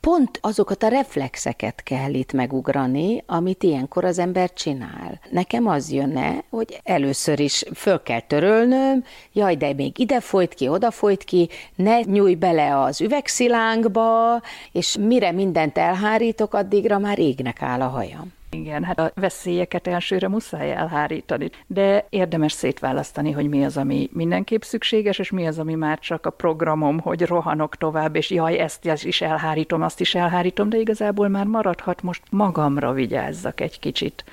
pont 0.00 0.38
azokat 0.42 0.82
a 0.82 0.88
reflexeket 0.88 1.82
kell 1.82 2.14
itt 2.14 2.32
megugrani, 2.32 3.22
amit 3.26 3.62
ilyenkor 3.62 4.04
az 4.04 4.18
ember 4.18 4.52
csinál. 4.52 5.20
Nekem 5.30 5.66
az 5.66 5.92
jönne, 5.92 6.44
hogy 6.50 6.80
először 6.84 7.40
is 7.40 7.64
föl 7.74 8.02
kell 8.02 8.20
törölnöm, 8.20 9.04
jaj, 9.32 9.56
de 9.56 9.72
még 9.72 9.98
ide 9.98 10.20
folyt 10.20 10.54
ki, 10.54 10.68
oda 10.68 10.90
folyt 10.90 11.24
ki, 11.24 11.48
ne 11.74 12.00
nyújj 12.00 12.34
bele 12.34 12.80
az 12.80 13.00
üvegszilánkba, 13.00 14.40
és 14.72 14.96
mire 15.00 15.32
mindent 15.32 15.78
elhárítok, 15.78 16.54
addigra 16.54 16.98
már 16.98 17.18
égnek 17.18 17.62
áll 17.62 17.80
a 17.80 17.88
hajam. 17.88 18.38
Igen, 18.52 18.84
hát 18.84 18.98
a 18.98 19.12
veszélyeket 19.14 19.86
elsőre 19.86 20.28
muszáj 20.28 20.72
elhárítani, 20.72 21.50
de 21.66 22.06
érdemes 22.08 22.52
szétválasztani, 22.52 23.30
hogy 23.30 23.48
mi 23.48 23.64
az, 23.64 23.76
ami 23.76 24.08
mindenképp 24.12 24.62
szükséges, 24.62 25.18
és 25.18 25.30
mi 25.30 25.46
az, 25.46 25.58
ami 25.58 25.74
már 25.74 25.98
csak 25.98 26.26
a 26.26 26.30
programom, 26.30 26.98
hogy 26.98 27.22
rohanok 27.22 27.76
tovább, 27.76 28.16
és 28.16 28.30
jaj, 28.30 28.58
ezt 28.58 29.04
is 29.04 29.20
elhárítom, 29.20 29.82
azt 29.82 30.00
is 30.00 30.14
elhárítom, 30.14 30.68
de 30.68 30.78
igazából 30.78 31.28
már 31.28 31.46
maradhat, 31.46 32.02
most 32.02 32.22
magamra 32.30 32.92
vigyázzak 32.92 33.60
egy 33.60 33.78
kicsit 33.78 34.24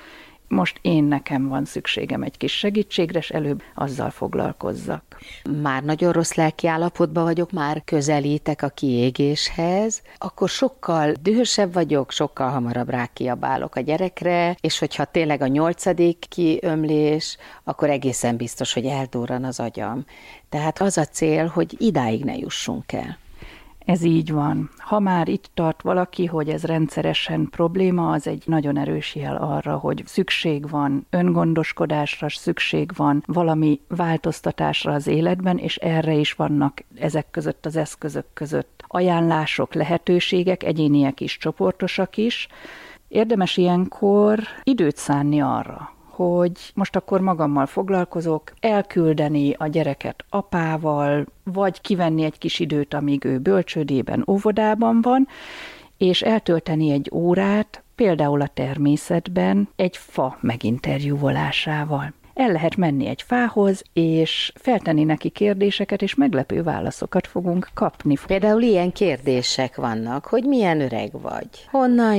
most 0.48 0.78
én 0.82 1.04
nekem 1.04 1.48
van 1.48 1.64
szükségem 1.64 2.22
egy 2.22 2.36
kis 2.36 2.52
segítségre, 2.58 3.18
és 3.18 3.30
előbb 3.30 3.62
azzal 3.74 4.10
foglalkozzak. 4.10 5.02
Már 5.62 5.82
nagyon 5.82 6.12
rossz 6.12 6.34
lelki 6.34 6.66
állapotban 6.66 7.24
vagyok, 7.24 7.52
már 7.52 7.82
közelítek 7.84 8.62
a 8.62 8.68
kiégéshez, 8.68 10.02
akkor 10.18 10.48
sokkal 10.48 11.12
dühösebb 11.22 11.72
vagyok, 11.72 12.10
sokkal 12.10 12.50
hamarabb 12.50 12.88
rákiabálok 12.88 13.74
a 13.74 13.80
gyerekre, 13.80 14.56
és 14.60 14.78
hogyha 14.78 15.04
tényleg 15.04 15.42
a 15.42 15.46
nyolcadik 15.46 16.24
kiömlés, 16.28 17.36
akkor 17.64 17.90
egészen 17.90 18.36
biztos, 18.36 18.72
hogy 18.72 18.84
eldurran 18.84 19.44
az 19.44 19.60
agyam. 19.60 20.04
Tehát 20.48 20.80
az 20.80 20.98
a 20.98 21.04
cél, 21.04 21.46
hogy 21.46 21.74
idáig 21.78 22.24
ne 22.24 22.36
jussunk 22.36 22.92
el. 22.92 23.18
Ez 23.88 24.02
így 24.02 24.32
van. 24.32 24.70
Ha 24.78 24.98
már 24.98 25.28
itt 25.28 25.50
tart 25.54 25.82
valaki, 25.82 26.26
hogy 26.26 26.48
ez 26.48 26.64
rendszeresen 26.64 27.48
probléma, 27.50 28.12
az 28.12 28.26
egy 28.26 28.42
nagyon 28.46 28.78
erős 28.78 29.14
jel 29.14 29.36
arra, 29.36 29.76
hogy 29.76 30.02
szükség 30.06 30.68
van 30.68 31.06
öngondoskodásra, 31.10 32.28
szükség 32.28 32.90
van 32.96 33.22
valami 33.26 33.80
változtatásra 33.88 34.92
az 34.92 35.06
életben, 35.06 35.58
és 35.58 35.76
erre 35.76 36.12
is 36.12 36.32
vannak 36.32 36.84
ezek 36.94 37.30
között 37.30 37.66
az 37.66 37.76
eszközök 37.76 38.26
között 38.32 38.84
ajánlások, 38.86 39.74
lehetőségek, 39.74 40.62
egyéniek 40.62 41.20
is, 41.20 41.38
csoportosak 41.38 42.16
is. 42.16 42.48
Érdemes 43.08 43.56
ilyenkor 43.56 44.40
időt 44.62 44.96
szánni 44.96 45.40
arra, 45.40 45.92
hogy 46.26 46.72
most 46.74 46.96
akkor 46.96 47.20
magammal 47.20 47.66
foglalkozok, 47.66 48.52
elküldeni 48.60 49.54
a 49.58 49.66
gyereket 49.66 50.24
apával, 50.28 51.26
vagy 51.44 51.80
kivenni 51.80 52.22
egy 52.22 52.38
kis 52.38 52.58
időt, 52.58 52.94
amíg 52.94 53.24
ő 53.24 53.38
bölcsődében, 53.38 54.24
óvodában 54.26 55.00
van, 55.02 55.28
és 55.96 56.22
eltölteni 56.22 56.90
egy 56.90 57.10
órát, 57.12 57.82
például 57.94 58.40
a 58.40 58.50
természetben, 58.54 59.68
egy 59.76 59.96
fa 59.96 60.38
meginterjúvolásával. 60.40 62.12
El 62.34 62.52
lehet 62.52 62.76
menni 62.76 63.06
egy 63.06 63.22
fához, 63.22 63.82
és 63.92 64.52
feltenni 64.54 65.04
neki 65.04 65.28
kérdéseket, 65.28 66.02
és 66.02 66.14
meglepő 66.14 66.62
válaszokat 66.62 67.26
fogunk 67.26 67.70
kapni. 67.74 68.14
Például 68.26 68.62
ilyen 68.62 68.92
kérdések 68.92 69.76
vannak, 69.76 70.26
hogy 70.26 70.44
milyen 70.44 70.80
öreg 70.80 71.20
vagy, 71.20 71.48
honnan 71.70 72.14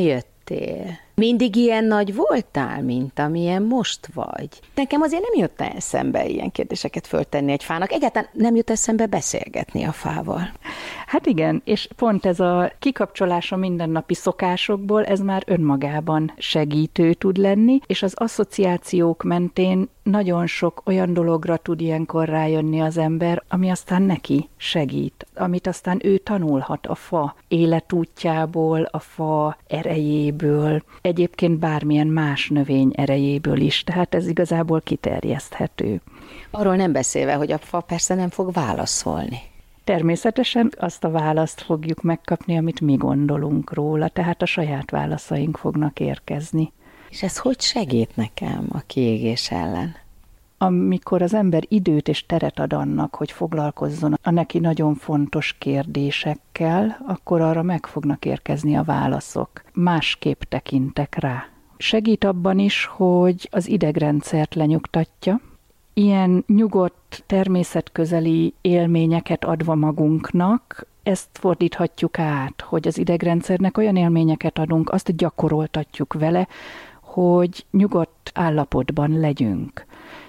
jöttél, 0.50 1.00
mindig 1.15 1.56
ilyen 1.56 1.84
nagy 1.84 2.15
voltál, 2.15 2.82
mint 2.82 3.20
amilyen 3.20 3.63
most 3.63 4.08
vagy? 4.13 4.50
Nekem 4.75 5.01
azért 5.01 5.22
nem 5.22 5.41
jött 5.41 5.62
eszembe 5.62 6.25
ilyen 6.25 6.51
kérdéseket 6.51 7.08
föltenni 7.08 7.51
egy 7.51 7.63
fának. 7.63 7.91
Egyáltalán 7.91 8.29
nem 8.34 8.56
jut 8.56 8.70
eszembe 8.70 9.06
beszélgetni 9.06 9.84
a 9.84 9.91
fával. 9.91 10.51
Hát 11.10 11.25
igen, 11.25 11.62
és 11.66 11.89
pont 11.96 12.25
ez 12.25 12.39
a 12.39 12.72
kikapcsolás 12.80 13.51
a 13.51 13.56
mindennapi 13.56 14.13
szokásokból, 14.13 15.06
ez 15.06 15.20
már 15.20 15.44
önmagában 15.46 16.34
segítő 16.38 17.13
tud 17.13 17.38
lenni, 17.38 17.80
és 17.86 18.04
az 18.04 18.13
asszociációk 18.16 19.24
mentén 19.24 19.89
nagyon 20.04 20.48
sok 20.48 20.82
olyan 20.86 21.13
dologra 21.13 21.58
tud 21.58 21.82
ilyenkor 21.82 22.28
rájönni 22.28 22.80
az 22.80 22.98
ember, 22.98 23.44
ami 23.48 23.70
aztán 23.70 24.01
neki 24.01 24.50
segít, 24.58 25.28
amit 25.36 25.68
aztán 25.68 26.00
ő 26.04 26.18
tanulhat 26.18 26.88
a 26.88 26.96
fa 26.96 27.36
életútjából, 27.48 28.82
a 28.92 29.00
fa 29.00 29.58
erejéből, 29.68 30.84
egyébként 31.01 31.60
bármilyen 31.60 32.08
más 32.08 32.50
növény 32.50 32.92
erejéből 32.96 33.60
is, 33.60 33.84
tehát 33.84 34.16
ez 34.16 34.28
igazából 34.28 34.82
kiterjeszthető. 34.82 36.01
Arról 36.51 36.75
nem 36.75 36.92
beszélve, 36.92 37.34
hogy 37.34 37.51
a 37.51 37.58
fa 37.58 37.80
persze 37.80 38.16
nem 38.16 38.30
fog 38.30 38.54
válaszolni. 38.54 39.39
Természetesen 39.89 40.72
azt 40.77 41.03
a 41.03 41.10
választ 41.10 41.62
fogjuk 41.62 42.01
megkapni, 42.01 42.58
amit 42.58 42.81
mi 42.81 42.96
gondolunk 42.96 43.74
róla, 43.74 44.08
tehát 44.08 44.41
a 44.41 44.46
saját 44.46 44.91
válaszaink 44.91 45.58
fognak 45.58 46.00
érkezni. 46.00 46.72
És 47.10 47.24
ez 47.24 47.38
hogy 47.38 47.62
segít 47.62 48.15
nekem 48.15 48.65
a 48.72 48.79
kiégés 48.88 49.51
ellen? 49.51 49.96
amikor 50.62 51.22
az 51.22 51.34
ember 51.34 51.63
időt 51.67 52.08
és 52.08 52.25
teret 52.25 52.60
ad 52.60 52.74
annak, 52.74 53.15
hogy 53.15 53.31
foglalkozzon 53.31 54.13
a 54.22 54.31
neki 54.31 54.60
nagyon 54.60 54.96
fontos 54.96 55.55
kérdésekkel, 55.60 56.98
akkor 57.08 57.41
arra 57.41 57.63
meg 57.63 57.86
fognak 57.86 58.25
érkezni 58.25 58.77
a 58.77 58.84
válaszok. 58.84 59.63
Másképp 59.74 60.41
tekintek 60.41 61.15
rá 61.19 61.46
Segít 61.77 62.24
abban 62.24 62.60
is, 62.60 62.86
hogy 62.86 63.48
az 63.51 63.67
idegrendszert 63.67 64.55
lenyugtatja, 64.55 65.41
ilyen 66.00 66.44
nyugodt, 66.48 67.24
természetközeli 67.25 68.53
élményeket 68.62 69.46
adva 69.46 69.75
magunknak, 69.75 70.88
ezt 71.03 71.29
fordíthatjuk 71.34 72.20
át, 72.20 72.62
hogy 72.62 72.88
az 72.88 72.98
idegrendszernek 72.98 73.77
olyan 73.77 73.96
élményeket 73.96 74.60
adunk, 74.60 74.89
azt 74.89 75.15
gyakoroltatjuk 75.15 76.13
vele, 76.13 76.48
hogy 77.01 77.65
nyugodt 77.72 78.32
állapotban 78.34 79.20
legyünk 79.20 79.86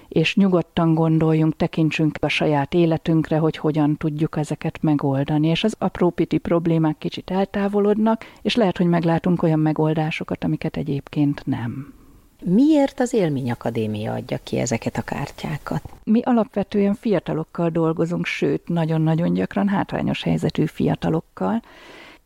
és 0.07 0.35
nyugodtan 0.35 0.93
gondoljunk, 0.93 1.55
tekintsünk 1.55 2.15
a 2.19 2.27
saját 2.27 2.73
életünkre, 2.73 3.37
hogy 3.37 3.57
hogyan 3.57 3.97
tudjuk 3.97 4.37
ezeket 4.37 4.81
megoldani. 4.81 5.47
És 5.47 5.63
az 5.63 5.75
apró 5.77 6.09
piti 6.09 6.37
problémák 6.37 6.97
kicsit 6.97 7.31
eltávolodnak, 7.31 8.25
és 8.41 8.55
lehet, 8.55 8.77
hogy 8.77 8.85
meglátunk 8.85 9.43
olyan 9.43 9.59
megoldásokat, 9.59 10.43
amiket 10.43 10.77
egyébként 10.77 11.45
nem. 11.45 12.00
Miért 12.45 12.99
az 12.99 13.13
Élményakadémia 13.13 14.13
adja 14.13 14.37
ki 14.43 14.57
ezeket 14.57 14.97
a 14.97 15.01
kártyákat? 15.01 15.83
Mi 16.03 16.21
alapvetően 16.23 16.93
fiatalokkal 16.93 17.69
dolgozunk, 17.69 18.25
sőt, 18.25 18.67
nagyon-nagyon 18.67 19.33
gyakran 19.33 19.67
hátrányos 19.67 20.23
helyzetű 20.23 20.65
fiatalokkal, 20.65 21.61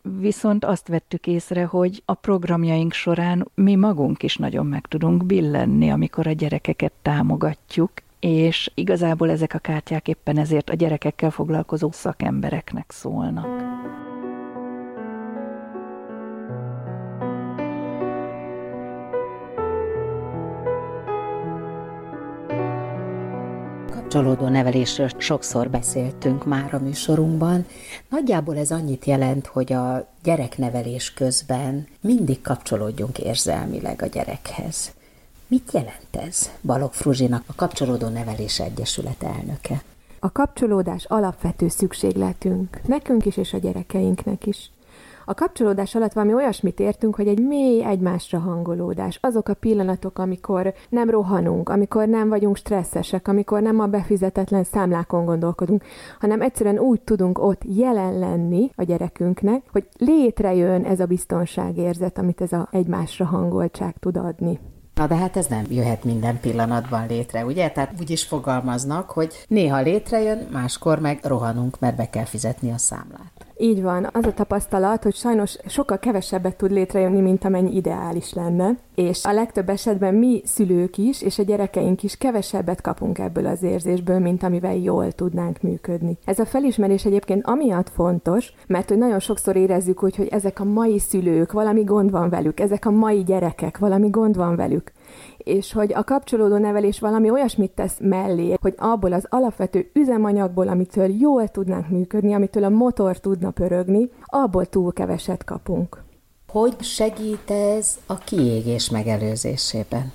viszont 0.02 0.66
azt 0.66 0.88
vettük 0.88 1.28
észre, 1.28 1.66
hogy 1.66 2.02
a 2.06 2.14
programjaink 2.14 2.94
során 2.94 3.48
mi 3.56 3.76
magunk 3.76 4.24
is 4.24 4.38
nagyon 4.38 4.66
meg 4.66 4.86
tudunk 4.88 5.26
billenni, 5.26 5.90
amikor 5.90 6.28
a 6.28 6.32
gyerekeket 6.32 6.92
támogatjuk, 7.02 7.92
és 8.20 8.72
igazából 8.74 9.30
ezek 9.30 9.54
a 9.54 9.60
kártyák 9.60 10.08
éppen 10.08 10.38
ezért 10.38 10.70
a 10.70 10.74
gyerekekkel 10.74 11.30
foglalkozó 11.30 11.92
szakembereknek 11.92 12.92
szólnak. 12.92 13.48
Kapcsolódó 24.16 24.48
nevelésről 24.48 25.10
sokszor 25.18 25.70
beszéltünk 25.70 26.46
már 26.46 26.74
a 26.74 26.80
műsorunkban. 26.80 27.66
Nagyjából 28.10 28.58
ez 28.58 28.72
annyit 28.72 29.06
jelent, 29.06 29.46
hogy 29.46 29.74
a 29.74 30.08
gyereknevelés 30.24 31.14
közben 31.14 31.88
mindig 32.02 32.42
kapcsolódjunk 32.42 33.20
érzelmileg 33.20 34.02
a 34.02 34.06
gyerekhez. 34.06 34.92
Mit 35.48 35.72
jelent 35.74 36.28
ez? 36.28 36.50
Balog 36.62 36.94
Fruzsinak 36.94 37.44
a 37.46 37.56
Kapcsolódó 37.56 38.08
Nevelés 38.08 38.60
Egyesület 38.60 39.24
elnöke. 39.24 39.84
A 40.20 40.32
kapcsolódás 40.32 41.06
alapvető 41.06 41.68
szükségletünk, 41.68 42.82
nekünk 42.88 43.26
is 43.26 43.38
és 43.38 43.54
a 43.54 43.58
gyerekeinknek 43.58 44.46
is. 44.46 44.70
A 45.25 45.34
kapcsolódás 45.34 45.96
alatt 45.96 46.13
valami 46.13 46.34
olyasmit 46.34 46.79
értünk, 46.79 47.15
hogy 47.15 47.27
egy 47.27 47.39
mély 47.39 47.84
egymásra 47.84 48.39
hangolódás. 48.39 49.17
Azok 49.22 49.48
a 49.48 49.53
pillanatok, 49.53 50.20
amikor 50.20 50.74
nem 50.89 51.10
rohanunk, 51.10 51.70
amikor 51.70 52.08
nem 52.08 52.29
vagyunk 52.29 52.55
stresszesek, 52.55 53.27
amikor 53.27 53.62
nem 53.62 53.79
a 53.79 53.86
befizetetlen 53.86 54.63
számlákon 54.63 55.25
gondolkodunk, 55.25 55.84
hanem 56.20 56.41
egyszerűen 56.41 56.79
úgy 56.79 57.01
tudunk 57.01 57.44
ott 57.44 57.62
jelen 57.65 58.20
lenni 58.20 58.70
a 58.75 58.84
gyerekünknek, 58.84 59.63
hogy 59.72 59.88
létrejön 59.98 60.84
ez 60.84 61.00
a 61.00 61.05
biztonságérzet, 61.05 62.17
amit 62.17 62.41
ez 62.41 62.51
a 62.51 62.67
egymásra 62.72 63.25
hangoltság 63.25 63.96
tud 64.00 64.17
adni. 64.17 64.60
Na 64.96 65.08
de 65.08 65.15
hát 65.15 65.38
ez 65.38 65.46
nem 65.46 65.65
jöhet 65.70 66.03
minden 66.03 66.39
pillanatban 66.39 67.08
létre, 67.08 67.46
ugye? 67.46 67.70
Tehát 67.70 67.94
úgy 68.00 68.10
is 68.10 68.24
fogalmaznak, 68.24 69.10
hogy 69.10 69.46
néha 69.48 69.82
létrejön, 69.82 70.48
máskor 70.51 71.00
meg 71.00 71.20
rohanunk, 71.24 71.79
mert 71.79 71.96
be 71.96 72.10
kell 72.10 72.25
fizetni 72.25 72.72
a 72.72 72.77
számlát. 72.77 73.46
Így 73.58 73.82
van. 73.82 74.08
Az 74.14 74.26
a 74.26 74.34
tapasztalat, 74.34 75.04
hogy 75.04 75.16
sajnos 75.16 75.58
sokkal 75.66 76.00
kevesebbet 76.00 76.56
tud 76.56 76.72
létrejönni, 76.72 77.22
mint 77.22 77.46
amennyi 77.46 77.76
ideális 77.76 78.34
lenne, 78.34 78.78
és 78.96 79.26
a 79.26 79.32
legtöbb 79.32 79.70
esetben 79.70 80.16
mi 80.16 80.42
szülők 80.46 80.98
is, 80.98 81.22
és 81.22 81.40
a 81.40 81.44
gyerekeink 81.44 82.04
is 82.04 82.18
kevesebbet 82.18 82.82
kapunk 82.82 83.20
ebből 83.20 83.46
az 83.46 83.64
érzésből, 83.64 84.20
mint 84.20 84.44
amivel 84.44 84.76
jól 84.76 85.12
tudnánk 85.12 85.62
működni. 85.62 86.18
Ez 86.26 86.40
a 86.40 86.46
felismerés 86.46 87.06
egyébként 87.06 87.46
amiatt 87.46 87.90
fontos, 87.90 88.54
mert 88.68 88.90
hogy 88.90 88.98
nagyon 88.98 89.20
sokszor 89.20 89.56
érezzük 89.56 90.04
úgy, 90.04 90.16
hogy 90.16 90.28
ezek 90.28 90.60
a 90.60 90.64
mai 90.64 91.00
szülők, 91.00 91.52
valami 91.52 91.84
gond 91.84 92.12
van 92.12 92.30
velük, 92.30 92.60
ezek 92.60 92.86
a 92.86 92.92
mai 92.92 93.24
gyerekek, 93.24 93.78
valami 93.78 94.10
gond 94.10 94.36
van 94.36 94.56
velük 94.56 94.92
és 95.46 95.74
hogy 95.74 95.94
a 95.94 96.04
kapcsolódó 96.04 96.58
nevelés 96.58 97.00
valami 97.00 97.30
olyasmit 97.30 97.72
tesz 97.72 97.98
mellé, 98.00 98.56
hogy 98.62 98.74
abból 98.78 99.14
az 99.14 99.25
alapvető 99.30 99.90
üzemanyagból, 99.94 100.68
amitől 100.68 101.10
jól 101.20 101.48
tudnánk 101.48 101.90
működni, 101.90 102.34
amitől 102.34 102.64
a 102.64 102.70
motor 102.70 103.20
tudna 103.20 103.50
pörögni, 103.50 104.10
abból 104.25 104.66
túl 104.66 104.94
keveset 104.94 105.44
kapunk. 105.44 106.03
Hogy 106.48 106.81
segít 106.81 107.51
ez 107.51 107.98
a 108.05 108.18
kiégés 108.18 108.90
megelőzésében? 108.90 110.12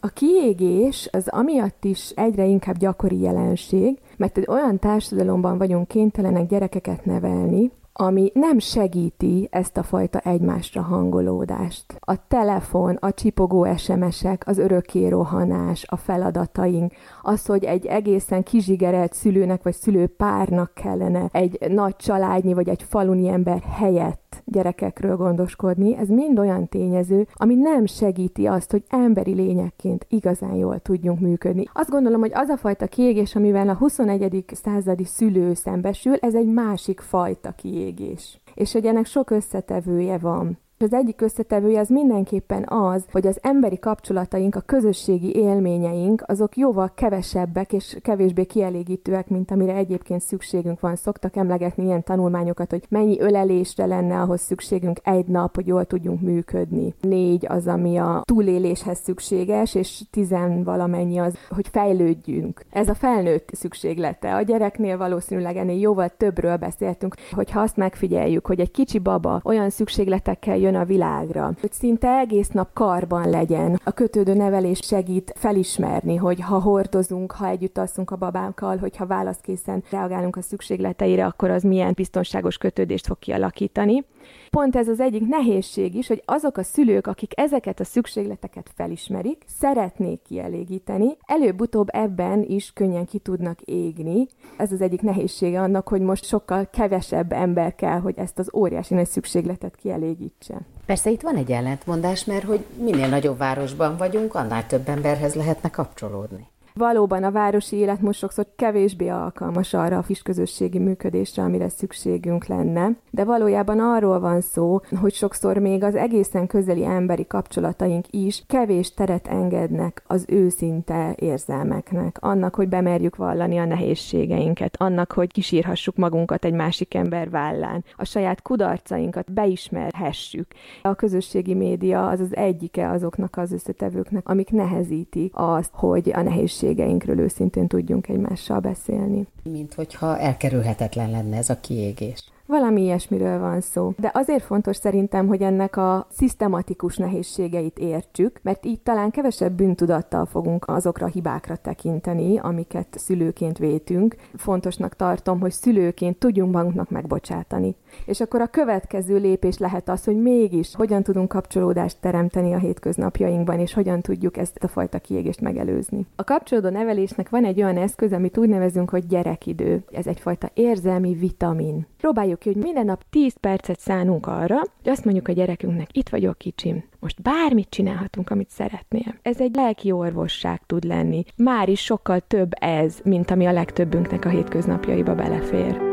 A 0.00 0.08
kiégés 0.08 1.08
az 1.12 1.28
amiatt 1.28 1.84
is 1.84 2.10
egyre 2.10 2.44
inkább 2.44 2.78
gyakori 2.78 3.20
jelenség, 3.20 3.98
mert 4.16 4.38
egy 4.38 4.46
olyan 4.48 4.78
társadalomban 4.78 5.58
vagyunk 5.58 5.88
kénytelenek 5.88 6.46
gyerekeket 6.46 7.04
nevelni, 7.04 7.70
ami 8.00 8.30
nem 8.34 8.58
segíti 8.58 9.48
ezt 9.50 9.76
a 9.76 9.82
fajta 9.82 10.18
egymásra 10.18 10.82
hangolódást. 10.82 11.84
A 12.00 12.26
telefon, 12.28 12.96
a 13.00 13.12
csipogó 13.12 13.76
SMS-ek, 13.76 14.42
az 14.46 14.58
örökké 14.58 15.08
rohanás, 15.08 15.84
a 15.88 15.96
feladataink, 15.96 16.92
az, 17.22 17.46
hogy 17.46 17.64
egy 17.64 17.86
egészen 17.86 18.42
kizsigerelt 18.42 19.12
szülőnek 19.12 19.62
vagy 19.62 19.74
szülőpárnak 19.74 20.74
kellene 20.74 21.28
egy 21.32 21.58
nagy 21.68 21.96
családnyi 21.96 22.54
vagy 22.54 22.68
egy 22.68 22.82
faluni 22.82 23.28
ember 23.28 23.62
helyett 23.62 24.27
gyerekekről 24.44 25.16
gondoskodni, 25.16 25.96
ez 25.96 26.08
mind 26.08 26.38
olyan 26.38 26.68
tényező, 26.68 27.26
ami 27.32 27.54
nem 27.54 27.86
segíti 27.86 28.46
azt, 28.46 28.70
hogy 28.70 28.84
emberi 28.88 29.34
lényekként 29.34 30.06
igazán 30.08 30.54
jól 30.54 30.78
tudjunk 30.78 31.20
működni. 31.20 31.68
Azt 31.72 31.90
gondolom, 31.90 32.20
hogy 32.20 32.32
az 32.34 32.48
a 32.48 32.56
fajta 32.56 32.86
kiégés, 32.86 33.34
amivel 33.34 33.68
a 33.68 33.74
21. 33.74 34.44
századi 34.52 35.04
szülő 35.04 35.54
szembesül, 35.54 36.14
ez 36.14 36.34
egy 36.34 36.52
másik 36.52 37.00
fajta 37.00 37.52
kiégés. 37.52 38.40
És 38.54 38.72
hogy 38.72 38.86
ennek 38.86 39.06
sok 39.06 39.30
összetevője 39.30 40.18
van. 40.18 40.58
Az 40.80 40.92
egyik 40.92 41.20
összetevője 41.20 41.80
az 41.80 41.88
mindenképpen 41.88 42.64
az, 42.68 43.04
hogy 43.12 43.26
az 43.26 43.38
emberi 43.42 43.78
kapcsolataink, 43.78 44.54
a 44.54 44.60
közösségi 44.60 45.34
élményeink, 45.34 46.22
azok 46.26 46.56
jóval 46.56 46.92
kevesebbek 46.94 47.72
és 47.72 47.96
kevésbé 48.02 48.44
kielégítőek, 48.44 49.28
mint 49.28 49.50
amire 49.50 49.74
egyébként 49.74 50.20
szükségünk 50.20 50.80
van. 50.80 50.96
Szoktak 50.96 51.36
emlegetni 51.36 51.84
ilyen 51.84 52.02
tanulmányokat, 52.02 52.70
hogy 52.70 52.84
mennyi 52.88 53.20
ölelésre 53.20 53.86
lenne 53.86 54.20
ahhoz 54.20 54.40
szükségünk 54.40 54.98
egy 55.02 55.26
nap, 55.26 55.54
hogy 55.54 55.66
jól 55.66 55.84
tudjunk 55.84 56.20
működni. 56.20 56.94
Négy 57.00 57.46
az, 57.48 57.66
ami 57.66 57.96
a 57.96 58.22
túléléshez 58.24 58.98
szükséges, 58.98 59.74
és 59.74 60.02
tizen 60.10 60.64
valamennyi 60.64 61.18
az, 61.18 61.34
hogy 61.48 61.68
fejlődjünk. 61.68 62.64
Ez 62.70 62.88
a 62.88 62.94
felnőtt 62.94 63.48
szükséglete. 63.52 64.34
A 64.34 64.42
gyereknél 64.42 64.96
valószínűleg 64.96 65.56
ennél 65.56 65.78
jóval 65.78 66.08
többről 66.16 66.56
beszéltünk, 66.56 67.14
hogyha 67.30 67.60
azt 67.60 67.76
megfigyeljük, 67.76 68.46
hogy 68.46 68.60
egy 68.60 68.70
kicsi 68.70 68.98
baba 68.98 69.40
olyan 69.44 69.70
szükségletekkel 69.70 70.56
jön 70.56 70.67
jön 70.68 70.80
a 70.80 70.84
világra. 70.84 71.52
Hogy 71.60 71.72
szinte 71.72 72.08
egész 72.18 72.48
nap 72.48 72.72
karban 72.72 73.30
legyen. 73.30 73.80
A 73.84 73.90
kötődő 73.90 74.34
nevelés 74.34 74.78
segít 74.82 75.32
felismerni, 75.36 76.16
hogy 76.16 76.40
ha 76.40 76.60
hordozunk, 76.60 77.32
ha 77.32 77.46
együtt 77.46 77.78
alszunk 77.78 78.10
a 78.10 78.16
babánkkal, 78.16 78.76
hogyha 78.76 79.06
válaszkészen 79.06 79.82
reagálunk 79.90 80.36
a 80.36 80.42
szükségleteire, 80.42 81.24
akkor 81.24 81.50
az 81.50 81.62
milyen 81.62 81.92
biztonságos 81.94 82.56
kötődést 82.58 83.06
fog 83.06 83.18
kialakítani. 83.18 84.04
Pont 84.50 84.76
ez 84.76 84.88
az 84.88 85.00
egyik 85.00 85.26
nehézség 85.26 85.94
is, 85.94 86.06
hogy 86.08 86.22
azok 86.24 86.56
a 86.56 86.62
szülők, 86.62 87.06
akik 87.06 87.32
ezeket 87.34 87.80
a 87.80 87.84
szükségleteket 87.84 88.70
felismerik, 88.74 89.44
szeretnék 89.58 90.22
kielégíteni, 90.22 91.16
előbb-utóbb 91.26 91.88
ebben 91.92 92.42
is 92.42 92.72
könnyen 92.72 93.06
ki 93.06 93.18
tudnak 93.18 93.60
égni. 93.60 94.26
Ez 94.56 94.72
az 94.72 94.80
egyik 94.80 95.02
nehézsége 95.02 95.60
annak, 95.60 95.88
hogy 95.88 96.00
most 96.00 96.24
sokkal 96.24 96.68
kevesebb 96.72 97.32
ember 97.32 97.74
kell, 97.74 97.98
hogy 97.98 98.18
ezt 98.18 98.38
az 98.38 98.50
óriási 98.54 98.94
nagy 98.94 99.06
szükségletet 99.06 99.76
kielégítse. 99.76 100.60
Persze 100.86 101.10
itt 101.10 101.20
van 101.20 101.36
egy 101.36 101.50
ellentmondás, 101.50 102.24
mert 102.24 102.44
hogy 102.44 102.64
minél 102.78 103.08
nagyobb 103.08 103.38
városban 103.38 103.96
vagyunk, 103.96 104.34
annál 104.34 104.66
több 104.66 104.88
emberhez 104.88 105.34
lehetne 105.34 105.70
kapcsolódni. 105.70 106.46
Valóban 106.78 107.24
a 107.24 107.30
városi 107.30 107.76
élet 107.76 108.00
most 108.00 108.18
sokszor 108.18 108.46
kevésbé 108.56 109.08
alkalmas 109.08 109.74
arra 109.74 109.98
a 109.98 110.02
fisközösségi 110.02 110.78
működésre, 110.78 111.42
amire 111.42 111.68
szükségünk 111.68 112.46
lenne, 112.46 112.90
de 113.10 113.24
valójában 113.24 113.80
arról 113.80 114.20
van 114.20 114.40
szó, 114.40 114.80
hogy 115.00 115.12
sokszor 115.12 115.56
még 115.56 115.82
az 115.82 115.94
egészen 115.94 116.46
közeli 116.46 116.84
emberi 116.84 117.26
kapcsolataink 117.26 118.04
is 118.10 118.42
kevés 118.46 118.94
teret 118.94 119.26
engednek 119.26 120.02
az 120.06 120.24
őszinte 120.28 121.14
érzelmeknek, 121.16 122.16
annak, 122.20 122.54
hogy 122.54 122.68
bemerjük 122.68 123.16
vallani 123.16 123.58
a 123.58 123.64
nehézségeinket, 123.64 124.76
annak, 124.76 125.12
hogy 125.12 125.32
kisírhassuk 125.32 125.96
magunkat 125.96 126.44
egy 126.44 126.54
másik 126.54 126.94
ember 126.94 127.30
vállán, 127.30 127.84
a 127.96 128.04
saját 128.04 128.42
kudarcainkat 128.42 129.32
beismerhessük. 129.32 130.46
A 130.82 130.94
közösségi 130.94 131.54
média 131.54 132.08
az 132.08 132.20
az 132.20 132.36
egyike 132.36 132.90
azoknak 132.90 133.36
az 133.36 133.52
összetevőknek, 133.52 134.28
amik 134.28 134.50
nehezítik 134.50 135.32
azt, 135.34 135.70
hogy 135.72 136.10
a 136.14 136.22
nehézség 136.22 136.66
nehézségeinkről 136.68 137.18
őszintén 137.18 137.66
tudjunk 137.66 138.08
egymással 138.08 138.60
beszélni. 138.60 139.26
Mint 139.42 139.74
hogyha 139.74 140.18
elkerülhetetlen 140.18 141.10
lenne 141.10 141.36
ez 141.36 141.50
a 141.50 141.60
kiégés. 141.60 142.24
Valami 142.46 142.82
ilyesmiről 142.82 143.38
van 143.38 143.60
szó. 143.60 143.92
De 143.98 144.10
azért 144.14 144.42
fontos 144.42 144.76
szerintem, 144.76 145.26
hogy 145.26 145.42
ennek 145.42 145.76
a 145.76 146.06
szisztematikus 146.10 146.96
nehézségeit 146.96 147.78
értsük, 147.78 148.40
mert 148.42 148.64
így 148.64 148.80
talán 148.80 149.10
kevesebb 149.10 149.52
bűntudattal 149.52 150.26
fogunk 150.26 150.68
azokra 150.68 151.06
a 151.06 151.10
hibákra 151.10 151.56
tekinteni, 151.56 152.38
amiket 152.38 152.86
szülőként 152.90 153.58
vétünk. 153.58 154.16
Fontosnak 154.34 154.96
tartom, 154.96 155.40
hogy 155.40 155.52
szülőként 155.52 156.18
tudjunk 156.18 156.52
magunknak 156.52 156.90
megbocsátani. 156.90 157.74
És 158.06 158.20
akkor 158.20 158.40
a 158.40 158.46
következő 158.46 159.16
lépés 159.16 159.58
lehet 159.58 159.88
az, 159.88 160.04
hogy 160.04 160.16
mégis 160.22 160.74
hogyan 160.74 161.02
tudunk 161.02 161.28
kapcsolódást 161.28 161.96
teremteni 162.00 162.52
a 162.52 162.58
hétköznapjainkban, 162.58 163.58
és 163.58 163.72
hogyan 163.72 164.00
tudjuk 164.00 164.36
ezt 164.36 164.56
a 164.60 164.68
fajta 164.68 164.98
kiégést 164.98 165.40
megelőzni. 165.40 166.06
A 166.16 166.24
kapcsolódó 166.24 166.68
nevelésnek 166.68 167.28
van 167.28 167.44
egy 167.44 167.62
olyan 167.62 167.76
eszköz, 167.76 168.12
amit 168.12 168.38
úgy 168.38 168.48
nevezünk, 168.48 168.90
hogy 168.90 169.06
gyerekidő. 169.06 169.82
Ez 169.90 170.06
egyfajta 170.06 170.50
érzelmi 170.54 171.14
vitamin. 171.14 171.86
Próbáljuk 171.96 172.38
ki, 172.38 172.52
hogy 172.52 172.62
minden 172.62 172.84
nap 172.84 173.04
10 173.10 173.34
percet 173.40 173.80
szánunk 173.80 174.26
arra, 174.26 174.56
hogy 174.56 174.90
azt 174.90 175.04
mondjuk 175.04 175.28
a 175.28 175.32
gyerekünknek, 175.32 175.96
itt 175.96 176.08
vagyok 176.08 176.38
kicsim, 176.38 176.84
most 177.00 177.22
bármit 177.22 177.70
csinálhatunk, 177.70 178.30
amit 178.30 178.50
szeretnél. 178.50 179.14
Ez 179.22 179.40
egy 179.40 179.54
lelki 179.54 179.90
orvosság 179.90 180.60
tud 180.66 180.84
lenni. 180.84 181.24
Már 181.36 181.68
is 181.68 181.80
sokkal 181.80 182.20
több 182.20 182.50
ez, 182.60 182.98
mint 183.04 183.30
ami 183.30 183.46
a 183.46 183.52
legtöbbünknek 183.52 184.24
a 184.24 184.28
hétköznapjaiba 184.28 185.14
belefér. 185.14 185.87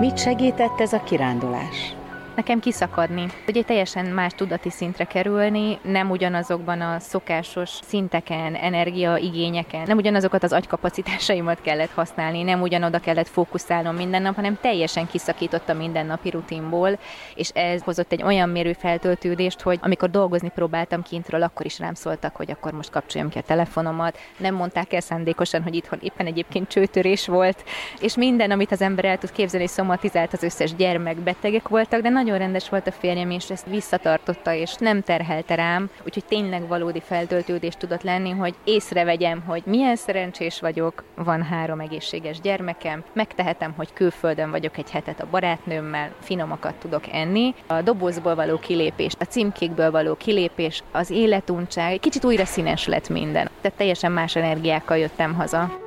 Mit 0.00 0.18
segített 0.18 0.80
ez 0.80 0.92
a 0.92 1.02
kirándulás? 1.02 1.96
Nekem 2.36 2.60
kiszakadni, 2.60 3.26
egy 3.46 3.64
teljesen 3.66 4.06
más 4.06 4.32
tudati 4.32 4.70
szintre 4.70 5.04
kerülni, 5.04 5.78
nem 5.82 6.10
ugyanazokban 6.10 6.80
a 6.80 6.98
szokásos 6.98 7.70
szinteken, 7.70 8.54
energiaigényeken, 8.54 9.82
nem 9.86 9.96
ugyanazokat 9.96 10.42
az 10.42 10.52
agykapacitásaimat 10.52 11.60
kellett 11.60 11.90
használni, 11.90 12.42
nem 12.42 12.60
ugyanoda 12.60 12.98
kellett 12.98 13.28
fókuszálnom 13.28 13.94
minden 13.94 14.22
nap, 14.22 14.34
hanem 14.34 14.58
teljesen 14.60 15.06
kiszakított 15.06 15.68
a 15.68 15.74
mindennapi 15.74 16.30
rutinból, 16.30 16.98
és 17.34 17.48
ez 17.48 17.82
hozott 17.82 18.12
egy 18.12 18.22
olyan 18.22 18.48
mérő 18.48 18.72
feltöltődést, 18.72 19.60
hogy 19.60 19.78
amikor 19.82 20.10
dolgozni 20.10 20.48
próbáltam 20.54 21.02
kintről, 21.02 21.42
akkor 21.42 21.66
is 21.66 21.78
rám 21.78 21.94
szóltak, 21.94 22.36
hogy 22.36 22.50
akkor 22.50 22.72
most 22.72 22.90
kapcsoljam 22.90 23.30
ki 23.30 23.38
a 23.38 23.42
telefonomat. 23.42 24.18
Nem 24.36 24.54
mondták 24.54 24.92
el 24.92 25.00
szándékosan, 25.00 25.62
hogy 25.62 25.74
itthon 25.74 25.98
éppen 26.02 26.26
egyébként 26.26 26.68
csőtörés 26.68 27.26
volt, 27.26 27.64
és 28.00 28.16
minden, 28.16 28.50
amit 28.50 28.72
az 28.72 28.80
ember 28.80 29.04
el 29.04 29.18
tud 29.18 29.32
képzelni, 29.32 29.66
szomatizált 29.66 30.32
az 30.32 30.42
összes 30.42 30.74
gyermek, 30.74 31.16
betegek 31.16 31.68
voltak, 31.68 32.00
de 32.00 32.08
nagyon 32.08 32.25
rendes 32.34 32.68
volt 32.68 32.86
a 32.86 32.92
férjem, 32.92 33.30
és 33.30 33.50
ezt 33.50 33.66
visszatartotta, 33.66 34.52
és 34.52 34.74
nem 34.78 35.02
terhelte 35.02 35.54
rám, 35.54 35.90
úgyhogy 36.04 36.24
tényleg 36.24 36.68
valódi 36.68 37.00
feltöltődés 37.00 37.74
tudott 37.74 38.02
lenni, 38.02 38.30
hogy 38.30 38.54
észrevegyem, 38.64 39.42
hogy 39.46 39.62
milyen 39.66 39.96
szerencsés 39.96 40.60
vagyok, 40.60 41.04
van 41.14 41.42
három 41.42 41.80
egészséges 41.80 42.40
gyermekem, 42.40 43.04
megtehetem, 43.12 43.72
hogy 43.76 43.92
külföldön 43.92 44.50
vagyok 44.50 44.78
egy 44.78 44.90
hetet 44.90 45.20
a 45.20 45.26
barátnőmmel, 45.30 46.10
finomakat 46.20 46.74
tudok 46.74 47.04
enni. 47.12 47.54
A 47.66 47.82
dobozból 47.82 48.34
való 48.34 48.58
kilépés, 48.58 49.12
a 49.18 49.24
címkékből 49.24 49.90
való 49.90 50.14
kilépés, 50.14 50.82
az 50.92 51.10
életuntság, 51.10 51.98
kicsit 51.98 52.24
újra 52.24 52.44
színes 52.44 52.86
lett 52.86 53.08
minden. 53.08 53.50
Tehát 53.60 53.78
teljesen 53.78 54.12
más 54.12 54.36
energiákkal 54.36 54.96
jöttem 54.96 55.34
haza. 55.34 55.85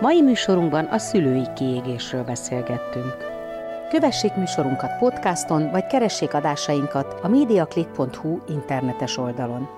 Mai 0.00 0.22
műsorunkban 0.22 0.84
a 0.84 0.98
szülői 0.98 1.52
kiégésről 1.54 2.24
beszélgettünk. 2.24 3.16
Kövessék 3.90 4.34
műsorunkat 4.34 4.98
podcaston, 4.98 5.70
vagy 5.70 5.86
keressék 5.86 6.34
adásainkat 6.34 7.18
a 7.22 7.28
mediaclick.hu 7.28 8.38
internetes 8.48 9.16
oldalon. 9.16 9.68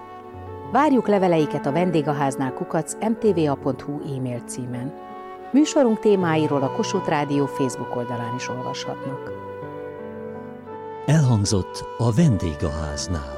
Várjuk 0.73 1.09
leveleiket 1.09 1.67
a 1.67 1.73
vendégháznál 1.73 2.53
kukac 2.53 2.95
mtva.hu 2.95 4.17
e-mail 4.17 4.41
címen. 4.47 4.93
Műsorunk 5.53 6.01
témáiról 6.01 6.63
a 6.63 6.73
Kossuth 6.73 7.09
Rádió 7.09 7.47
Facebook 7.47 7.97
oldalán 7.97 8.35
is 8.37 8.49
olvashatnak. 8.49 9.33
Elhangzott 11.07 11.85
a 11.99 12.13
vendégháznál. 12.13 13.38